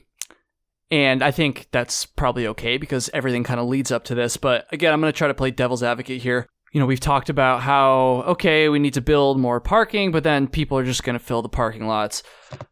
[0.92, 4.38] and I think that's probably okay because everything kind of leads up to this.
[4.38, 6.48] But again, I'm going to try to play devil's advocate here.
[6.72, 10.48] You know, we've talked about how, okay, we need to build more parking, but then
[10.48, 12.24] people are just going to fill the parking lots.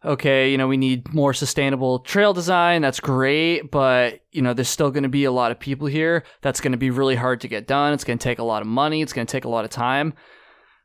[0.04, 2.82] Okay, you know, we need more sustainable trail design.
[2.82, 3.70] That's great.
[3.70, 6.24] But, you know, there's still going to be a lot of people here.
[6.42, 7.94] That's going to be really hard to get done.
[7.94, 9.04] It's going to take a lot of money.
[9.04, 10.16] It's going to take a lot of time.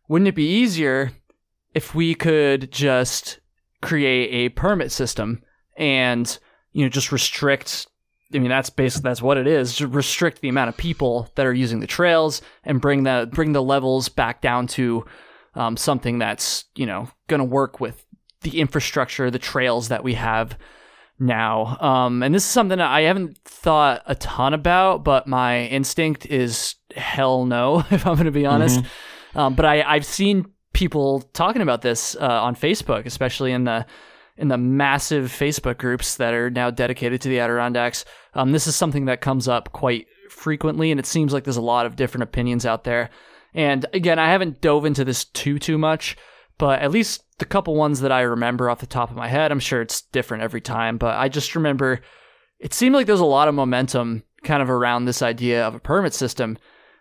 [0.09, 1.13] Wouldn't it be easier
[1.75, 3.41] if we could just
[3.81, 5.43] create a permit system
[5.77, 6.39] and
[6.77, 7.87] you know just restrict
[8.35, 11.47] i mean that's basically that's what it is just restrict the amount of people that
[11.47, 15.05] are using the trails and bring the bring the levels back down to
[15.55, 18.05] um, something that's you know going to work with
[18.43, 20.59] the infrastructure the trails that we have
[21.19, 21.79] now.
[21.81, 26.75] Um, and this is something i haven't thought a ton about but my instinct is
[26.95, 28.81] hell no if i'm going to be honest.
[29.35, 33.87] Um, but I, I've seen people talking about this uh, on Facebook, especially in the
[34.37, 38.05] in the massive Facebook groups that are now dedicated to the Adirondacks.
[38.35, 41.63] Um, this is something that comes up quite frequently, and it seems like there's a
[41.63, 43.11] lot of different opinions out there.
[43.55, 46.17] And again, I haven't dove into this too too much,
[46.59, 49.51] but at least the couple ones that I remember off the top of my head,
[49.51, 52.01] I'm sure it's different every time, but I just remember
[52.59, 55.81] it seemed like there's a lot of momentum kind of around this idea of a
[55.81, 56.59] permit system,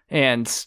[0.09, 0.65] and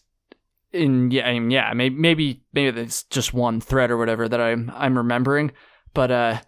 [0.73, 4.41] in yeah, I mean, yeah, maybe maybe maybe it's just one thread or whatever that
[4.41, 5.53] I'm I'm remembering,
[5.95, 6.41] but uh,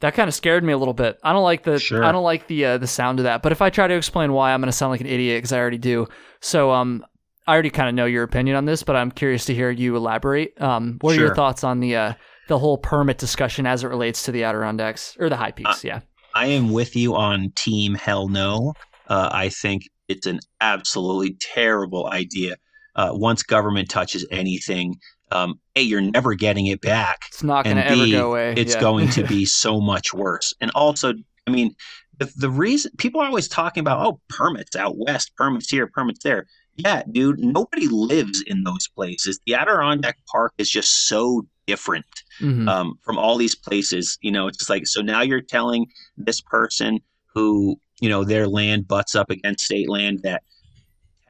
[0.00, 1.18] that kind of scared me a little bit.
[1.22, 2.04] I don't like the Sure.
[2.04, 3.42] I don't like the uh, the sound of that.
[3.42, 5.58] But if I try to explain why, I'm gonna sound like an idiot because I
[5.58, 6.08] already do.
[6.40, 7.04] So um,
[7.46, 9.96] I already kind of know your opinion on this, but I'm curious to hear you
[9.96, 10.60] elaborate.
[10.60, 12.12] Um, what are your thoughts on the uh
[12.48, 15.84] the whole permit discussion as it relates to the Adirondacks or the High Peaks?
[15.84, 16.00] yeah,
[16.34, 18.74] I am with you on Team Hell No.
[19.06, 22.56] Uh, I think it's an absolutely terrible idea.
[22.96, 24.96] Uh, once government touches anything,
[25.32, 27.18] um, A, you're never getting it back.
[27.28, 28.54] it's not gonna and ever go away.
[28.56, 28.80] it's Yeah.
[28.80, 30.52] going to be so much worse.
[30.60, 31.12] And also,
[31.46, 31.74] I mean,
[32.18, 36.20] the, the reason people are always talking about, oh, permits out west, permits here, permits
[36.22, 36.46] there.
[36.76, 39.38] Yeah, dude, nobody lives in those places.
[39.46, 42.06] The Adirondack Park is just so different
[42.40, 42.68] Mhm.
[42.68, 44.18] um, from all these places.
[44.22, 47.00] You know, it's just like, so now you're telling this person
[47.34, 50.42] who, you know, their land butts up against state land that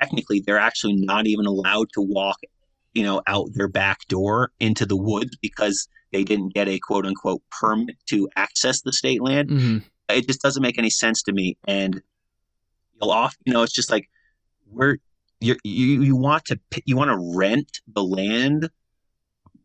[0.01, 2.37] technically they're actually not even allowed to walk,
[2.95, 7.07] you know, out their back door into the woods because they didn't get a quote
[7.07, 9.49] unquote permit to access the state land.
[9.51, 9.83] Mhm.
[10.09, 11.57] It just doesn't make any sense to me.
[11.67, 12.03] And
[13.01, 14.09] you'll off, you know, it's just like
[14.67, 14.97] we're
[15.41, 18.71] you you you want to you want to rent the land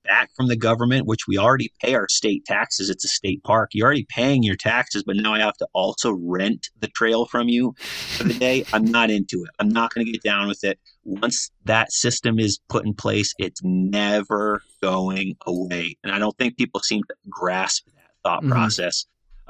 [0.05, 2.89] back from the government, which we already pay our state taxes.
[2.89, 3.71] It's a state park.
[3.73, 7.49] You're already paying your taxes, but now I have to also rent the trail from
[7.49, 7.73] you
[8.17, 8.63] for the day.
[8.71, 9.49] I'm not into it.
[9.59, 10.79] I'm not going to get down with it.
[11.05, 15.95] Once that system is put in place, it's never going away.
[16.03, 18.49] And I don't think people seem to grasp that thought Mhm.
[18.49, 19.05] process.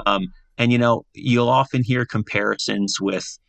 [0.06, 0.28] Um,
[0.58, 3.40] and you know, you'll often hear comparisons with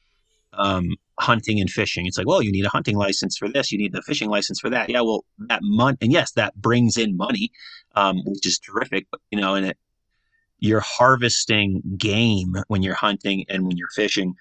[0.52, 0.88] um,
[1.18, 2.06] hunting and fishing.
[2.06, 4.58] It's like, well, you need a hunting license for this, you need a fishing license
[4.60, 4.88] for that.
[4.88, 7.50] Yeah, well, that money, and yes, that brings in money,
[7.94, 9.06] um, which is terrific.
[9.10, 9.78] But you know, and it,
[10.58, 14.34] you're harvesting game when you're hunting and when you're fishing.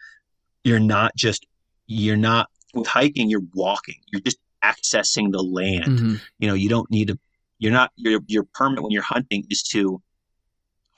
[0.63, 1.45] You're not just
[1.87, 3.29] you're not with hiking.
[3.29, 3.95] You're walking.
[4.11, 6.21] You're just accessing the land Mhm.
[6.39, 7.19] you know you don't need to
[7.59, 10.01] you're not your your permit when you're hunting is to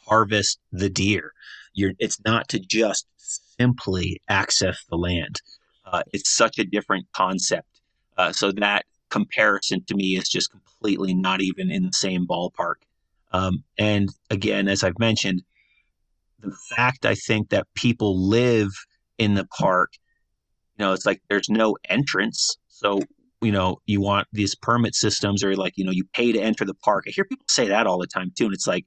[0.06, 1.34] harvest the deer
[1.74, 3.06] you're it's not to just
[3.60, 5.42] simply access the land
[5.86, 7.82] uh, it's such a different concept
[8.18, 12.76] uh, so that comparison to me is just completely not even in the same ballpark
[13.34, 15.44] um, and again as i've mentioned
[16.40, 18.72] the fact i think that people live
[19.18, 19.92] in the park
[20.78, 23.00] you know it's like there's no entrance so
[23.42, 26.66] you know you want these permit systems or like you know you pay to enter
[26.66, 28.86] the park i hear people say that all the time too and it's like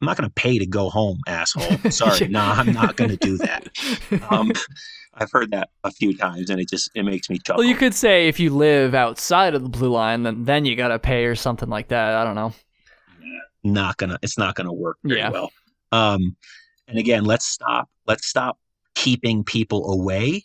[0.00, 3.16] i'm not going to pay to go home asshole sorry nah i'm not going to
[3.16, 3.68] do that
[4.30, 4.50] um,
[5.14, 7.76] i've heard that a few times and it just it makes me chuckle Well, you
[7.76, 11.24] could say if you live outside of the blue line, then then you gotta pay
[11.26, 12.14] or something like that.
[12.14, 12.52] I don't know.
[13.62, 15.30] not gonna it's not gonna work very Yeah.
[15.30, 15.50] well
[15.92, 16.36] Um,
[16.88, 17.88] and again, let's stop.
[18.06, 18.58] Let's stop
[18.94, 20.44] keeping people away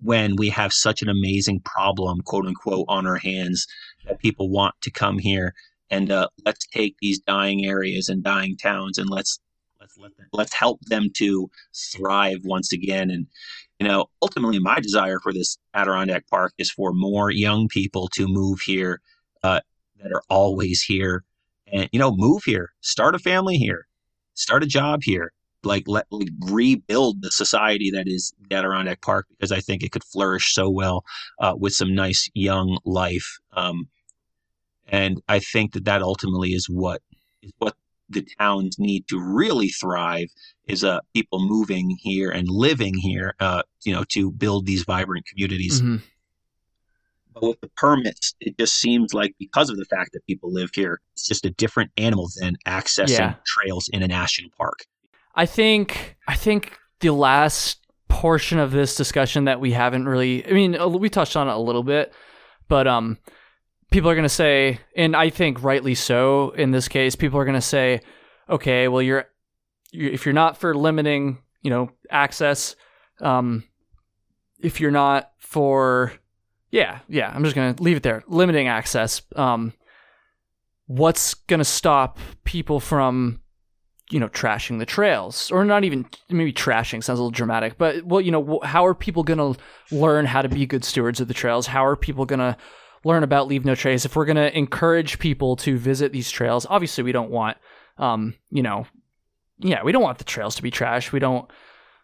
[0.00, 3.66] when we have such an amazing problem, quote unquote, on our hands
[4.06, 5.54] that people want to come here.
[5.90, 9.38] And uh, let's take these dying areas and dying towns and let's
[9.80, 13.10] let's let them, let's help them to thrive once again.
[13.10, 13.26] And
[13.78, 18.26] you know, ultimately, my desire for this Adirondack Park is for more young people to
[18.26, 19.00] move here
[19.42, 19.60] uh,
[20.02, 21.24] that are always here,
[21.72, 23.86] and you know, move here, start a family here,
[24.34, 25.32] start a job here,
[25.64, 29.92] like let like rebuild the society that is the Adirondack Park because I think it
[29.92, 31.04] could flourish so well
[31.40, 33.38] uh, with some nice young life.
[33.52, 33.88] Um,
[34.86, 37.02] and I think that that ultimately is what
[37.42, 37.74] is what
[38.08, 40.28] the towns need to really thrive
[40.66, 45.26] is uh, people moving here and living here, uh, you know, to build these vibrant
[45.26, 45.80] communities.
[45.80, 45.96] Mm-hmm.
[47.34, 50.70] But with the permits, it just seems like because of the fact that people live
[50.72, 53.34] here, it's just a different animal than accessing yeah.
[53.44, 54.84] trails in a national park.
[55.34, 57.78] I think I think the last
[58.08, 61.58] portion of this discussion that we haven't really I mean we touched on it a
[61.58, 62.12] little bit,
[62.68, 63.18] but um
[63.94, 67.44] people are going to say, and I think rightly so in this case, people are
[67.44, 68.00] going to say,
[68.50, 69.26] okay, well, you're,
[69.92, 72.74] you're, if you're not for limiting, you know, access,
[73.20, 73.62] um,
[74.58, 76.12] if you're not for,
[76.72, 79.72] yeah, yeah, I'm just going to leave it there, limiting access, um,
[80.86, 83.42] what's going to stop people from
[84.14, 88.04] you know trashing the trails or not even maybe trashing sounds a little dramatic but
[88.04, 89.60] well you know how are people going to
[89.90, 92.56] learn how to be good stewards of the trails how are people going to
[93.04, 96.66] learn about Leave No Trace, if we're going to encourage people to visit these trails,
[96.68, 97.58] obviously we don't want,
[97.98, 98.86] um, you know,
[99.58, 101.12] yeah, we don't want the trails to be trash.
[101.12, 101.48] We don't,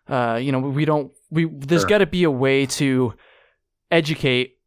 [0.08, 1.88] uh, you know, we don't, we, there's sure.
[1.88, 3.14] got to be a way to
[3.90, 4.58] educate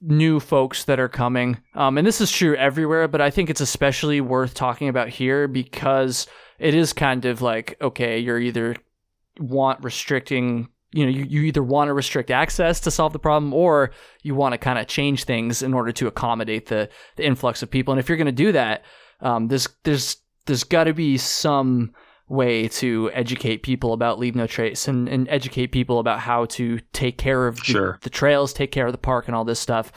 [0.00, 1.58] new folks that are coming.
[1.74, 5.46] Um, and this is true everywhere, but I think it's especially worth talking about here
[5.46, 6.26] because
[6.58, 8.76] it is kind of like, okay, you're either
[9.38, 13.52] want restricting you know, you, you either want to restrict access to solve the problem
[13.52, 13.90] or
[14.22, 17.70] you want to kind of change things in order to accommodate the, the influx of
[17.70, 17.92] people.
[17.92, 18.84] And if you're going to do that,
[19.20, 21.92] um, there's, there's, there's got to be some
[22.28, 26.78] way to educate people about leave no trace and, and educate people about how to
[26.92, 27.98] take care of the, sure.
[28.02, 29.92] the trails, take care of the park and all this stuff.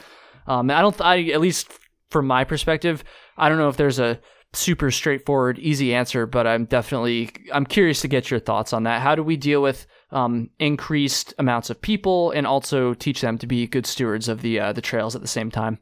[0.46, 1.72] Um, I don't, I, at least
[2.10, 3.04] from my perspective,
[3.38, 4.20] I don't know if there's a,
[4.52, 9.00] super straightforward, easy answer, but I'm definitely I'm curious to get your thoughts on that.
[9.00, 13.46] How do we deal with um, increased amounts of people and also teach them to
[13.46, 15.78] be good stewards of the uh, the trails at the same time.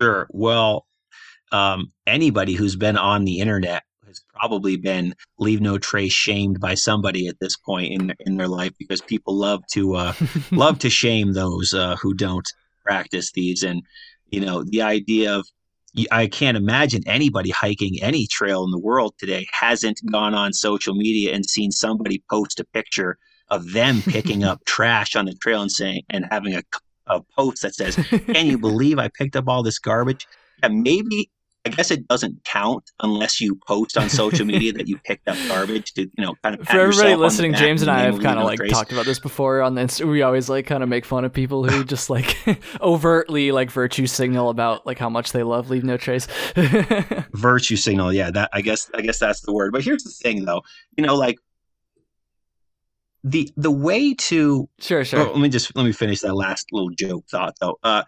[0.00, 0.28] Sure.
[0.30, 0.86] Well,
[1.52, 6.74] um, anybody who's been on the internet has probably been leave no trace shamed by
[6.74, 10.12] somebody at this point in in their life because people love to uh,
[10.50, 12.46] love to shame those uh, who don't
[12.84, 13.82] practice these and
[14.30, 15.46] you know the idea of
[16.10, 20.12] I can't imagine anybody hiking any trail in the world today hasn't mm.
[20.12, 23.18] gone on social media and seen somebody post a picture
[23.48, 26.62] of them picking up trash on the trail and saying and having a,
[27.06, 30.26] a post that says, "Can you believe I picked up all this garbage?"
[30.62, 31.30] Yeah, maybe
[31.64, 35.36] I guess it doesn't count unless you post on social media that you picked up
[35.48, 36.66] garbage to, you know, kind of.
[36.66, 38.70] For everybody listening, James and I have kind of like trace.
[38.70, 40.00] talked about this before on this.
[40.00, 42.36] We always like kind of make fun of people who just like
[42.80, 46.26] overtly like virtue signal about like how much they love Leave No Trace.
[47.34, 48.30] virtue signal, yeah.
[48.30, 49.72] That I guess I guess that's the word.
[49.72, 50.62] But here's the thing, though.
[50.96, 51.38] You know, like
[53.24, 55.20] the the way to sure sure.
[55.20, 57.78] Oh, let me just let me finish that last little joke thought though.
[57.82, 58.04] Uh,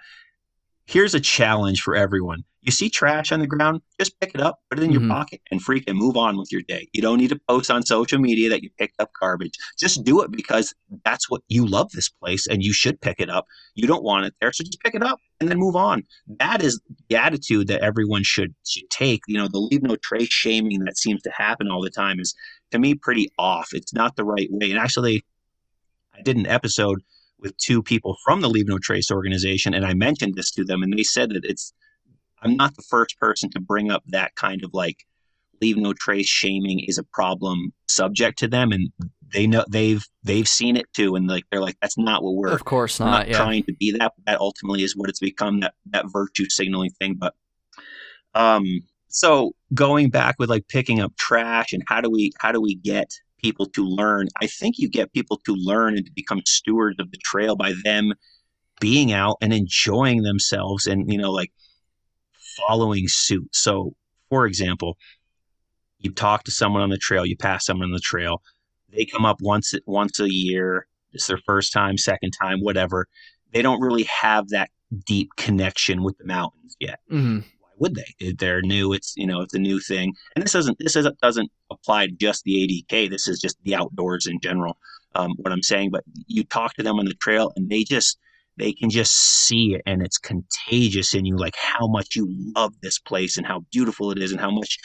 [0.86, 2.44] here's a challenge for everyone.
[2.62, 5.00] You see trash on the ground, just pick it up, put it in mm-hmm.
[5.00, 6.88] your pocket, and freaking move on with your day.
[6.92, 9.54] You don't need to post on social media that you picked up garbage.
[9.78, 13.30] Just do it because that's what you love this place and you should pick it
[13.30, 13.46] up.
[13.74, 16.02] You don't want it there, so just pick it up and then move on.
[16.38, 19.22] That is the attitude that everyone should should take.
[19.26, 22.34] You know, the leave no trace shaming that seems to happen all the time is
[22.72, 23.68] to me pretty off.
[23.72, 24.70] It's not the right way.
[24.70, 25.24] And actually,
[26.14, 27.02] I did an episode
[27.38, 30.82] with two people from the Leave No Trace organization, and I mentioned this to them,
[30.82, 31.72] and they said that it's
[32.42, 35.04] I'm not the first person to bring up that kind of like
[35.60, 38.90] leave no trace shaming is a problem subject to them and
[39.32, 42.48] they know they've they've seen it too and like they're like that's not what we're
[42.48, 43.36] of course not, not yeah.
[43.36, 47.14] trying to be that that ultimately is what it's become that that virtue signaling thing
[47.14, 47.34] but
[48.34, 48.64] um
[49.08, 52.74] so going back with like picking up trash and how do we how do we
[52.76, 53.10] get
[53.42, 57.10] people to learn i think you get people to learn and to become stewards of
[57.10, 58.12] the trail by them
[58.80, 61.52] being out and enjoying themselves and you know like
[62.56, 63.94] following suit so
[64.28, 64.96] for example
[65.98, 68.42] you talk to someone on the trail you pass someone on the trail
[68.90, 73.06] they come up once once a year it's their first time second time whatever
[73.52, 74.70] they don't really have that
[75.06, 77.40] deep connection with the mountains yet mm-hmm
[77.80, 78.32] would they?
[78.34, 78.92] They're new.
[78.92, 82.12] It's you know it's a new thing, and this doesn't this doesn't doesn't apply to
[82.12, 83.10] just the ADK.
[83.10, 84.78] This is just the outdoors in general.
[85.16, 88.18] Um, what I'm saying, but you talk to them on the trail, and they just
[88.60, 92.74] they can just see it, and it's contagious in you, like how much you love
[92.82, 94.78] this place and how beautiful it is, and how much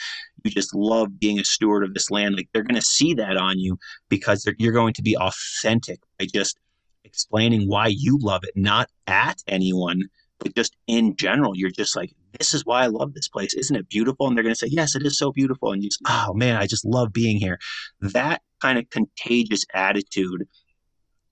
[0.44, 2.36] you just love being a steward of this land.
[2.36, 6.26] Like they're going to see that on you because you're going to be authentic by
[6.32, 6.58] just
[7.04, 10.02] explaining why you love it, not at anyone
[10.38, 13.54] but just in general, you're just like, this is why I love this place.
[13.54, 14.26] Isn't it beautiful?
[14.26, 15.72] And they're going to say, yes, it is so beautiful.
[15.72, 17.58] And you just, oh man, I just love being here.
[18.00, 20.46] That kind of contagious attitude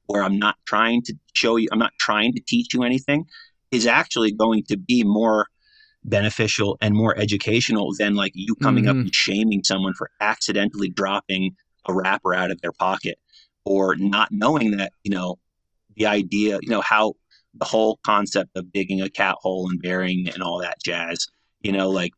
[0.07, 3.27] where I'm not trying to show you, I'm not trying to teach you anything
[3.71, 5.49] is actually going to be more
[6.05, 9.01] beneficial and more educational than like you coming mm-hmm.
[9.01, 13.19] up and shaming someone for accidentally dropping a wrapper out of their pocket
[13.65, 15.39] or not knowing that, you know,
[15.97, 17.15] the idea, you know, how
[17.55, 21.27] the whole concept of digging a cat hole and burying and all that jazz.
[21.61, 22.13] You know, like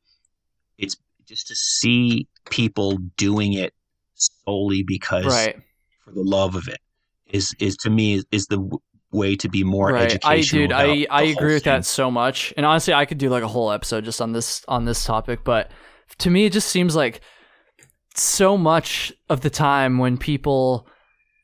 [0.78, 3.72] it's just to see people doing it
[4.14, 5.56] solely because right.
[6.04, 6.80] for the love of it
[7.28, 8.78] is is to me is, is the
[9.12, 10.04] way to be more right.
[10.04, 10.72] educational.
[10.74, 11.72] I dude, I I agree with thing.
[11.72, 12.52] that so much.
[12.56, 15.44] And honestly, I could do like a whole episode just on this on this topic,
[15.44, 15.70] but
[16.18, 17.20] to me it just seems like
[18.14, 20.88] so much of the time when people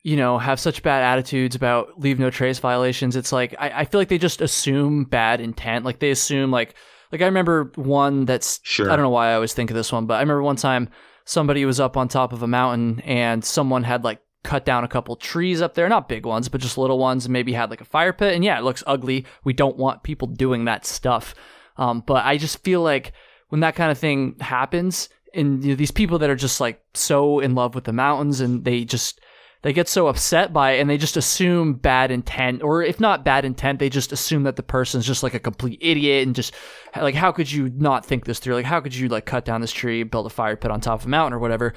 [0.03, 3.15] you know, have such bad attitudes about leave no trace violations.
[3.15, 5.85] It's like I, I feel like they just assume bad intent.
[5.85, 6.75] Like they assume like
[7.13, 8.91] like I remember one that's sure.
[8.91, 10.89] I don't know why I always think of this one, but I remember one time
[11.25, 14.89] somebody was up on top of a mountain and someone had like cut down a
[14.89, 17.81] couple trees up there, not big ones, but just little ones, and maybe had like
[17.81, 18.35] a fire pit.
[18.35, 19.25] And yeah, it looks ugly.
[19.45, 21.35] We don't want people doing that stuff.
[21.77, 23.13] Um, but I just feel like
[23.49, 26.83] when that kind of thing happens, and you know, these people that are just like
[26.95, 29.21] so in love with the mountains and they just
[29.63, 33.25] they get so upset by it and they just assume bad intent or if not
[33.25, 36.53] bad intent they just assume that the person's just like a complete idiot and just
[36.97, 39.61] like how could you not think this through like how could you like cut down
[39.61, 41.73] this tree build a fire pit on top of a mountain or whatever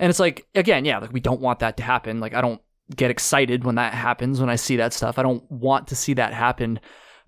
[0.00, 2.60] and it's like again yeah like we don't want that to happen like i don't
[2.96, 6.14] get excited when that happens when i see that stuff i don't want to see
[6.14, 6.80] that happen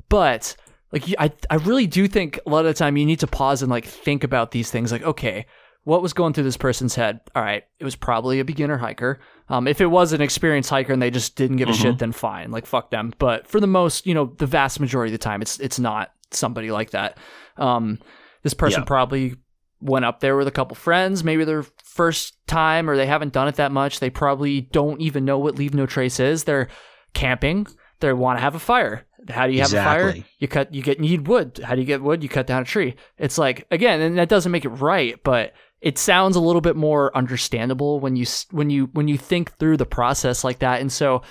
[0.09, 0.57] but
[0.91, 3.63] like I, I really do think a lot of the time you need to pause
[3.63, 5.47] and like think about these things like okay
[5.85, 7.21] what was going through this person's head?
[7.35, 9.21] All right, it was probably a beginner hiker.
[9.49, 11.83] Um, if it was an experienced hiker and they just didn't give a mm-hmm.
[11.83, 13.13] shit, then fine, like fuck them.
[13.19, 16.13] But for the most, you know, the vast majority of the time, it's it's not
[16.31, 17.19] somebody like that.
[17.57, 17.99] Um,
[18.43, 19.37] this person probably
[19.83, 23.49] went up there with a couple friends, maybe their first time, or they haven't done
[23.49, 24.01] it that much.
[24.01, 26.45] They probably don't even know what leave no trace is.
[26.45, 26.69] They're
[27.15, 27.67] camping.
[28.01, 29.07] They want to have a fire.
[29.29, 30.09] How do you have exactly.
[30.09, 30.25] a fire?
[30.39, 30.75] You cut.
[30.75, 31.61] You get need wood.
[31.63, 32.23] How do you get wood?
[32.23, 32.97] You cut down a tree.
[33.19, 36.77] It's like again, and that doesn't make it right, but it sounds a little bit
[36.77, 40.81] more understandable when you when you when you think through the process like that.
[40.81, 41.23] And so,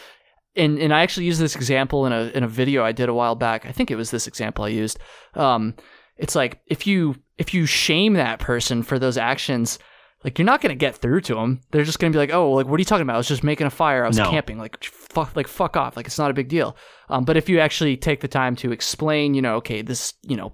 [0.56, 3.14] and and I actually used this example in a in a video I did a
[3.14, 3.66] while back.
[3.66, 5.00] I think it was this example I used.
[5.34, 5.76] Um,
[6.18, 9.80] it's like if you if you shame that person for those actions,
[10.24, 11.60] like you're not gonna get through to them.
[11.72, 13.16] They're just gonna be like, oh, like what are you talking about?
[13.16, 14.06] I was just making a fire.
[14.06, 14.30] I was no.
[14.30, 14.60] camping.
[14.60, 15.98] Like fuck, like fuck off.
[15.98, 16.78] Like it's not a big deal.
[17.10, 20.38] Um, but if you actually take the time to explain, you know, okay, this, you
[20.38, 20.54] know,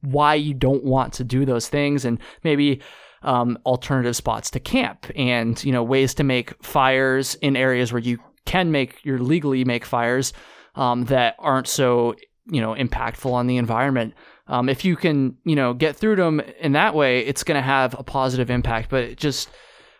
[0.00, 2.82] why you don't want to do those things, and maybe
[3.22, 8.02] um, alternative spots to camp and you know ways to make fires in areas where
[8.02, 10.32] you can make your legally make fires
[10.74, 12.14] um, that aren't so
[12.50, 14.14] you know impactful on the environment.
[14.48, 17.56] Um, if you can you know get through to them in that way, it's going
[17.56, 18.90] to have a positive impact.
[18.90, 19.48] But just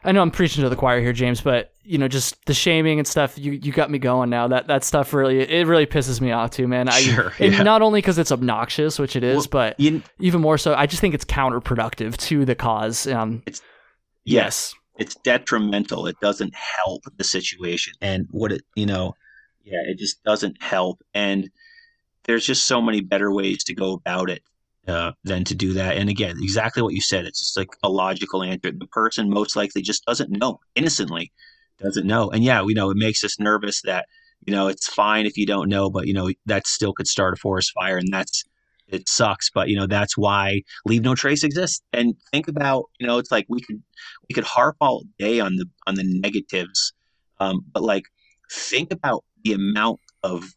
[0.05, 2.99] I know I'm preaching to the choir here, James, but you know, just the shaming
[2.99, 3.37] and stuff.
[3.37, 4.47] You you got me going now.
[4.49, 6.89] That that stuff really it really pisses me off too, man.
[6.89, 7.33] I, sure.
[7.39, 7.63] Yeah.
[7.63, 10.87] Not only because it's obnoxious, which it is, well, but you, even more so, I
[10.87, 13.07] just think it's counterproductive to the cause.
[13.07, 13.61] Um, it's
[14.25, 16.07] yes, it's detrimental.
[16.07, 19.15] It doesn't help the situation, and what it you know,
[19.65, 21.03] yeah, it just doesn't help.
[21.13, 21.51] And
[22.29, 24.43] there's just so many better ways to go about it
[24.87, 25.97] uh, than to do that.
[25.97, 27.25] And again, exactly what you said.
[27.25, 28.71] It's just like a logical answer.
[28.71, 31.33] The person most likely just doesn't know innocently,
[31.79, 32.31] doesn't know.
[32.31, 34.07] And yeah, we know it makes us nervous that,
[34.47, 37.33] you know, it's fine if you don't know, but, you know, that still could start
[37.33, 37.97] a forest fire.
[37.97, 38.45] And that's,
[38.89, 41.83] it sucks, but you know that's why leave no trace exists.
[41.93, 43.83] And think about you know it's like we could
[44.29, 46.95] we could harp all day on the on the negatives,
[47.39, 48.05] um, but like
[48.51, 50.55] think about the amount of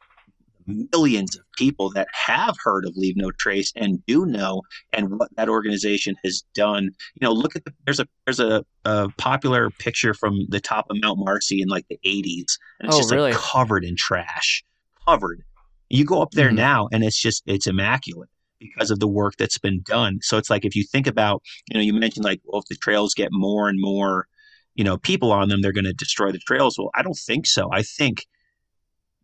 [0.68, 4.62] millions of people that have heard of Leave No Trace and do know
[4.93, 6.89] and what that organization has done.
[7.16, 10.88] You know, look at the there's a there's a, a popular picture from the top
[10.89, 13.32] of Mount Marcy in like the 80s, and it's oh, just really?
[13.32, 14.64] like covered in trash,
[15.07, 15.43] covered.
[15.89, 16.55] You go up there mm-hmm.
[16.55, 18.30] now, and it's just it's immaculate
[18.62, 20.20] because of the work that's been done.
[20.22, 22.76] So it's like if you think about, you know, you mentioned like, well, if the
[22.76, 24.28] trails get more and more,
[24.76, 26.78] you know, people on them, they're going to destroy the trails.
[26.78, 27.70] Well, I don't think so.
[27.74, 28.26] I think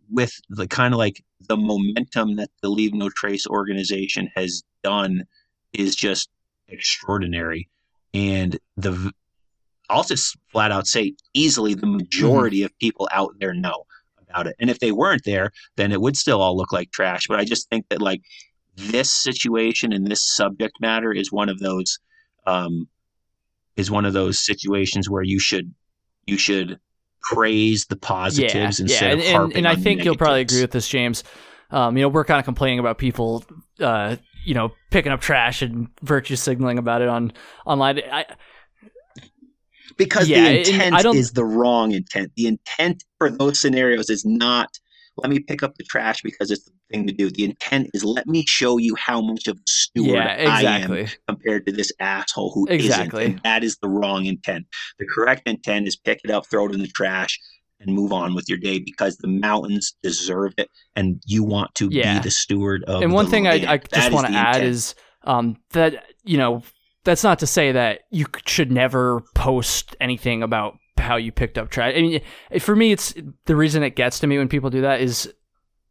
[0.10, 5.26] with the kind of like the momentum that the Leave No Trace organization has done
[5.74, 6.30] is just
[6.68, 7.70] extraordinary.
[8.14, 9.12] And the
[9.90, 12.66] I'll just flat out say easily the majority mm-hmm.
[12.66, 13.86] of people out there know
[14.22, 14.56] about it.
[14.60, 17.28] And if they weren't there, then it would still all look like trash.
[17.28, 18.22] But I just think that like
[18.76, 22.00] this situation and this subject matter is one of those
[22.46, 22.88] um,
[23.76, 25.74] is one of those situations where you should
[26.26, 26.80] you should
[27.34, 29.12] praise the positives yeah, instead yeah.
[29.12, 31.24] and, of harping and, and I think you'll probably agree with this, James.
[31.72, 33.44] Um, you know, we're kind of complaining about people,
[33.80, 34.16] uh,
[34.46, 37.34] you know, picking up trash and virtue signaling about it on
[37.66, 38.00] online.
[38.12, 38.26] I,
[39.98, 42.32] because yeah, the intent is the wrong intent.
[42.36, 44.70] The intent for those scenarios is not
[45.18, 47.30] let me pick up the trash because it's the thing to do.
[47.30, 51.00] The intent is let me show you how much of a steward yeah, exactly.
[51.00, 53.24] I am compared to this asshole who exactly.
[53.24, 53.34] isn't.
[53.36, 54.66] And that is the wrong intent.
[55.00, 57.40] The correct intent is pick it up, throw it in the trash,
[57.80, 61.90] and move on with your day because the mountains deserve it, and you want to
[61.92, 62.18] yeah.
[62.18, 63.02] be the steward of.
[63.02, 64.70] And one thing I, I, just want to add intent.
[64.70, 66.64] is um, that you know
[67.04, 71.70] that's not to say that you should never post anything about how you picked up
[71.70, 71.94] trash.
[71.96, 72.22] I mean,
[72.60, 73.14] for me, it's
[73.46, 75.32] the reason it gets to me when people do that is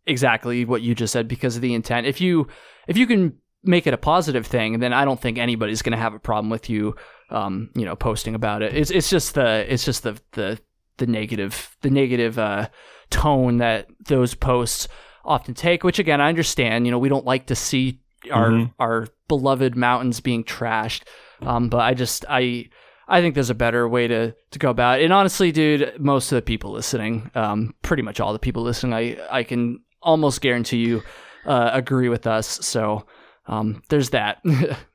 [0.07, 2.07] exactly what you just said because of the intent.
[2.07, 2.47] If you
[2.87, 5.99] if you can make it a positive thing, then I don't think anybody's going to
[5.99, 6.95] have a problem with you,
[7.31, 8.75] um, you know, posting about it.
[8.75, 10.61] It's it's just the it's just the the
[10.99, 12.69] the negative the negative uh,
[13.11, 14.89] tone that those posts
[15.25, 15.85] often take.
[15.85, 16.87] Which again, I understand.
[16.87, 18.01] You know, we don't like to see
[18.31, 18.73] our mm-hmm.
[18.79, 21.03] our beloved mountains being trashed.
[21.43, 22.71] Um, but I just I
[23.09, 25.05] I think there's a better way to to go about it.
[25.05, 28.95] And honestly, dude, most of the people listening, um, pretty much all the people listening,
[28.95, 31.03] I I can almost guarantee you
[31.45, 32.59] uh, agree with us.
[32.65, 33.07] So
[33.47, 34.43] um, there's that.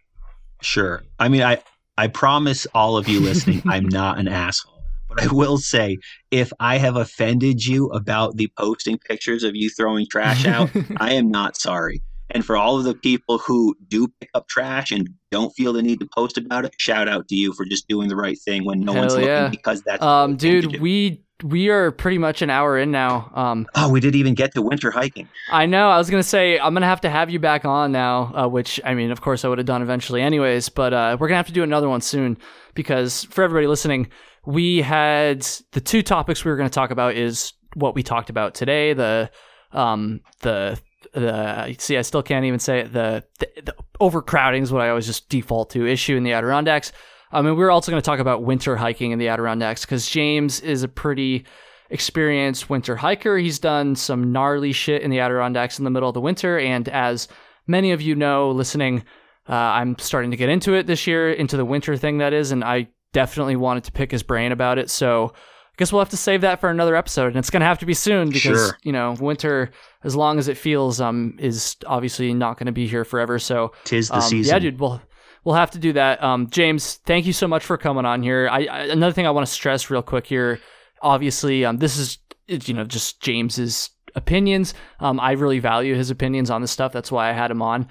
[0.62, 1.04] sure.
[1.20, 1.62] I mean, I
[1.98, 4.72] I promise all of you listening, I'm not an asshole.
[5.08, 5.98] But I will say,
[6.32, 11.14] if I have offended you about the posting pictures of you throwing trash out, I
[11.14, 12.02] am not sorry.
[12.34, 15.82] And for all of the people who do pick up trash and don't feel the
[15.82, 18.64] need to post about it, shout out to you for just doing the right thing
[18.64, 19.44] when no Hell one's yeah.
[19.44, 23.32] looking because that's um, dude, we we are pretty much an hour in now.
[23.34, 25.28] Um, oh, we didn't even get to winter hiking.
[25.50, 25.90] I know.
[25.90, 28.80] I was gonna say I'm gonna have to have you back on now, uh, which
[28.84, 30.70] I mean, of course, I would have done eventually, anyways.
[30.70, 32.38] But uh, we're gonna have to do another one soon
[32.74, 34.10] because for everybody listening,
[34.46, 38.54] we had the two topics we were gonna talk about is what we talked about
[38.54, 39.30] today, the
[39.72, 40.80] um, the
[41.14, 42.94] the see, I still can't even say it.
[42.94, 46.92] The, the, the overcrowding is what I always just default to issue in the Adirondacks.
[47.32, 50.60] I mean, we're also going to talk about winter hiking in the Adirondacks because James
[50.60, 51.46] is a pretty
[51.90, 53.38] experienced winter hiker.
[53.38, 56.88] He's done some gnarly shit in the Adirondacks in the middle of the winter, and
[56.90, 57.28] as
[57.68, 59.04] many of you know, listening,
[59.48, 62.52] uh, I'm starting to get into it this year, into the winter thing that is,
[62.52, 64.90] and I definitely wanted to pick his brain about it.
[64.90, 67.66] So I guess we'll have to save that for another episode, and it's going to
[67.66, 68.78] have to be soon because sure.
[68.84, 69.72] you know winter,
[70.04, 73.40] as long as it feels, um, is obviously not going to be here forever.
[73.40, 74.54] So tis the um, season.
[74.54, 74.80] Yeah, dude.
[74.80, 75.02] We'll
[75.44, 76.22] we'll have to do that.
[76.24, 78.48] Um, James, thank you so much for coming on here.
[78.52, 80.60] I, I another thing I want to stress real quick here.
[81.02, 82.18] Obviously, um, this is
[82.68, 84.74] you know just James's opinions.
[85.00, 86.92] Um, I really value his opinions on this stuff.
[86.92, 87.88] That's why I had him on.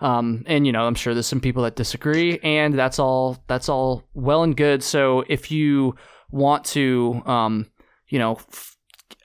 [0.00, 3.42] Um, and you know, I'm sure there's some people that disagree, and that's all.
[3.46, 4.82] That's all well and good.
[4.82, 5.94] So if you
[6.30, 7.70] want to, um,
[8.08, 8.76] you know, f-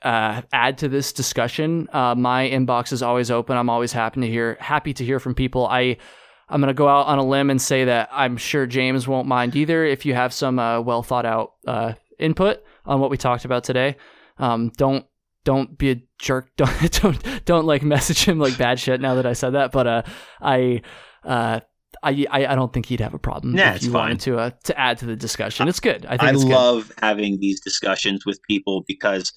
[0.02, 3.56] uh, add to this discussion, uh, my inbox is always open.
[3.56, 5.66] I'm always happy to hear happy to hear from people.
[5.66, 5.96] I
[6.50, 9.56] I'm gonna go out on a limb and say that I'm sure James won't mind
[9.56, 13.44] either if you have some uh, well thought out uh, input on what we talked
[13.44, 13.96] about today.
[14.38, 15.06] Um, don't
[15.44, 16.50] don't be a jerk.
[16.56, 19.00] Don't don't don't like message him like bad shit.
[19.00, 20.02] Now that I said that, but uh,
[20.40, 20.82] I
[21.24, 21.60] uh,
[22.02, 24.02] I, I, don't think he'd have a problem yeah, if you fine.
[24.02, 25.68] wanted to uh, to add to the discussion.
[25.68, 26.06] It's good.
[26.06, 26.98] I think I love good.
[27.00, 29.32] having these discussions with people because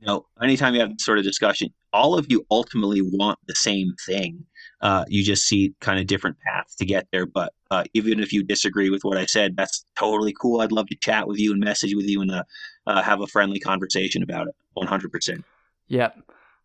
[0.00, 3.54] you know anytime you have this sort of discussion, all of you ultimately want the
[3.54, 4.44] same thing.
[4.80, 7.26] Uh, you just see kind of different paths to get there.
[7.26, 10.60] But uh, even if you disagree with what I said, that's totally cool.
[10.60, 12.44] I'd love to chat with you and message with you and uh,
[12.86, 14.54] uh have a friendly conversation about it.
[14.74, 15.44] One hundred percent.
[15.88, 16.16] Yep.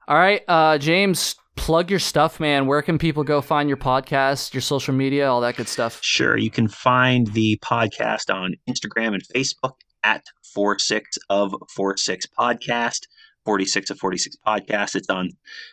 [0.08, 2.68] All right, uh, James plug your stuff, man.
[2.68, 6.00] Where can people go find your podcast, your social media, all that good stuff?
[6.04, 6.38] Sure.
[6.38, 13.08] You can find the podcast on Instagram and Facebook at 46 of 46 podcast.
[13.46, 14.96] 46 of 46 podcast.
[14.96, 15.30] It's on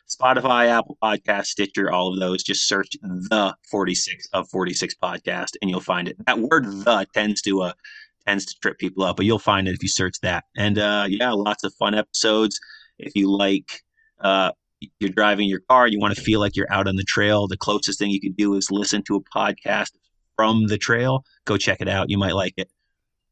[0.09, 2.43] Spotify, Apple Podcast, Stitcher, all of those.
[2.43, 6.16] Just search the 46 of 46 podcast and you'll find it.
[6.27, 7.73] That word the tends to uh
[8.27, 10.45] tends to trip people up, but you'll find it if you search that.
[10.57, 12.61] And uh yeah, lots of fun episodes.
[12.99, 13.83] If you like
[14.20, 14.53] uh
[15.01, 17.57] you're driving your car, you want to feel like you're out on the trail, the
[17.57, 19.91] closest thing you can do is listen to a podcast
[20.37, 21.25] from the trail.
[21.45, 22.11] Go check it out.
[22.11, 22.68] You might like it.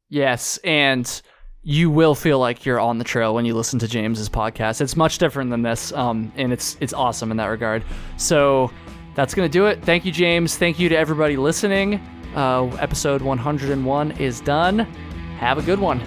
[0.09, 1.23] Yes, and
[1.63, 4.81] you will feel like you're on the trail when you listen to James's podcast.
[4.81, 7.85] It's much different than this, um, and it's it's awesome in that regard.
[8.17, 8.71] So
[9.15, 9.85] that's to do it.
[9.85, 10.57] Thank you, James.
[10.57, 11.95] Thank you to everybody listening.
[12.35, 14.79] Uh, episode 101 is done.
[15.39, 16.01] Have a good one.